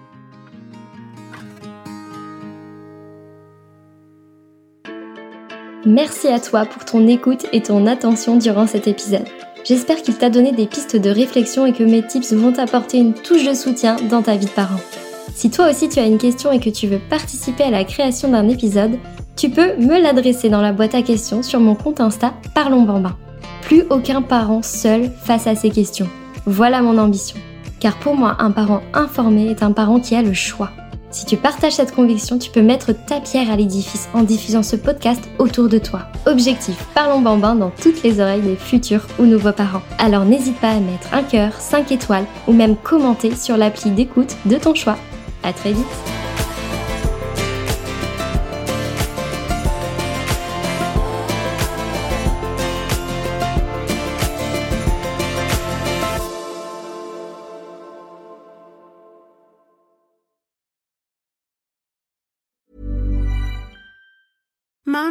Merci 5.86 6.28
à 6.28 6.40
toi 6.40 6.66
pour 6.66 6.86
ton 6.86 7.08
écoute 7.08 7.46
et 7.52 7.62
ton 7.62 7.88
attention 7.88 8.38
durant 8.38 8.68
cet 8.68 8.88
épisode. 8.88 9.26
J'espère 9.64 10.02
qu'il 10.02 10.18
t'a 10.18 10.30
donné 10.30 10.52
des 10.52 10.66
pistes 10.66 10.96
de 10.96 11.10
réflexion 11.10 11.66
et 11.66 11.74
que 11.74 11.84
mes 11.84 12.06
tips 12.06 12.34
vont 12.34 12.52
t'apporter 12.52 12.98
une 12.98 13.14
touche 13.14 13.48
de 13.48 13.54
soutien 13.54 13.98
dans 14.10 14.22
ta 14.22 14.36
vie 14.36 14.46
de 14.46 14.52
parent. 14.52 14.80
Si 15.34 15.50
toi 15.50 15.70
aussi 15.70 15.90
tu 15.90 16.00
as 16.00 16.06
une 16.06 16.18
question 16.18 16.52
et 16.52 16.60
que 16.60 16.70
tu 16.70 16.88
veux 16.88 17.00
participer 17.10 17.64
à 17.64 17.72
la 17.72 17.84
création 17.84 18.30
d'un 18.30 18.50
épisode, 18.50 18.98
tu 19.36 19.50
peux 19.50 19.76
me 19.78 20.02
l'adresser 20.02 20.50
dans 20.50 20.62
la 20.62 20.74
boîte 20.74 20.96
à 20.96 21.02
questions 21.02 21.44
sur 21.44 21.60
mon 21.60 21.76
compte 21.76 22.02
Insta 22.02 22.34
Parlons 22.54 22.84
Bambin 22.84 23.16
plus 23.70 23.84
aucun 23.92 24.24
parent 24.24 24.64
seul 24.64 25.12
face 25.22 25.46
à 25.46 25.54
ces 25.54 25.70
questions. 25.70 26.10
Voilà 26.48 26.82
mon 26.82 26.98
ambition. 26.98 27.38
Car 27.80 28.00
pour 28.00 28.16
moi, 28.16 28.36
un 28.40 28.50
parent 28.50 28.82
informé 28.96 29.52
est 29.52 29.62
un 29.62 29.74
parent 29.74 30.00
qui 30.00 30.16
a 30.16 30.24
le 30.24 30.34
choix. 30.34 30.72
Si 31.12 31.28
tu 31.28 31.38
partages 31.38 31.74
cette 31.74 31.94
conviction, 31.94 32.40
tu 32.40 32.50
peux 32.50 32.64
mettre 32.64 32.94
ta 32.94 33.22
pierre 33.22 33.52
à 33.52 33.56
l'édifice 33.56 34.10
en 34.16 34.24
diffusant 34.24 34.64
ce 34.64 34.76
podcast 34.76 35.22
autour 35.38 35.70
de 35.70 35.78
toi. 35.78 36.02
Objectif, 36.26 36.84
parlons 36.96 37.22
bambin 37.22 37.54
dans 37.54 37.70
toutes 37.70 38.02
les 38.02 38.20
oreilles 38.20 38.42
des 38.42 38.56
futurs 38.56 39.06
ou 39.20 39.26
nouveaux 39.26 39.52
parents. 39.52 39.84
Alors 40.00 40.26
n'hésite 40.26 40.58
pas 40.58 40.72
à 40.72 40.80
mettre 40.80 41.14
un 41.14 41.22
cœur, 41.22 41.54
5 41.54 41.92
étoiles 41.92 42.26
ou 42.48 42.54
même 42.54 42.76
commenter 42.76 43.36
sur 43.36 43.56
l'appli 43.56 43.92
d'écoute 43.92 44.36
de 44.48 44.56
ton 44.56 44.74
choix. 44.74 44.98
À 45.44 45.54
très 45.54 45.74
vite 45.74 46.19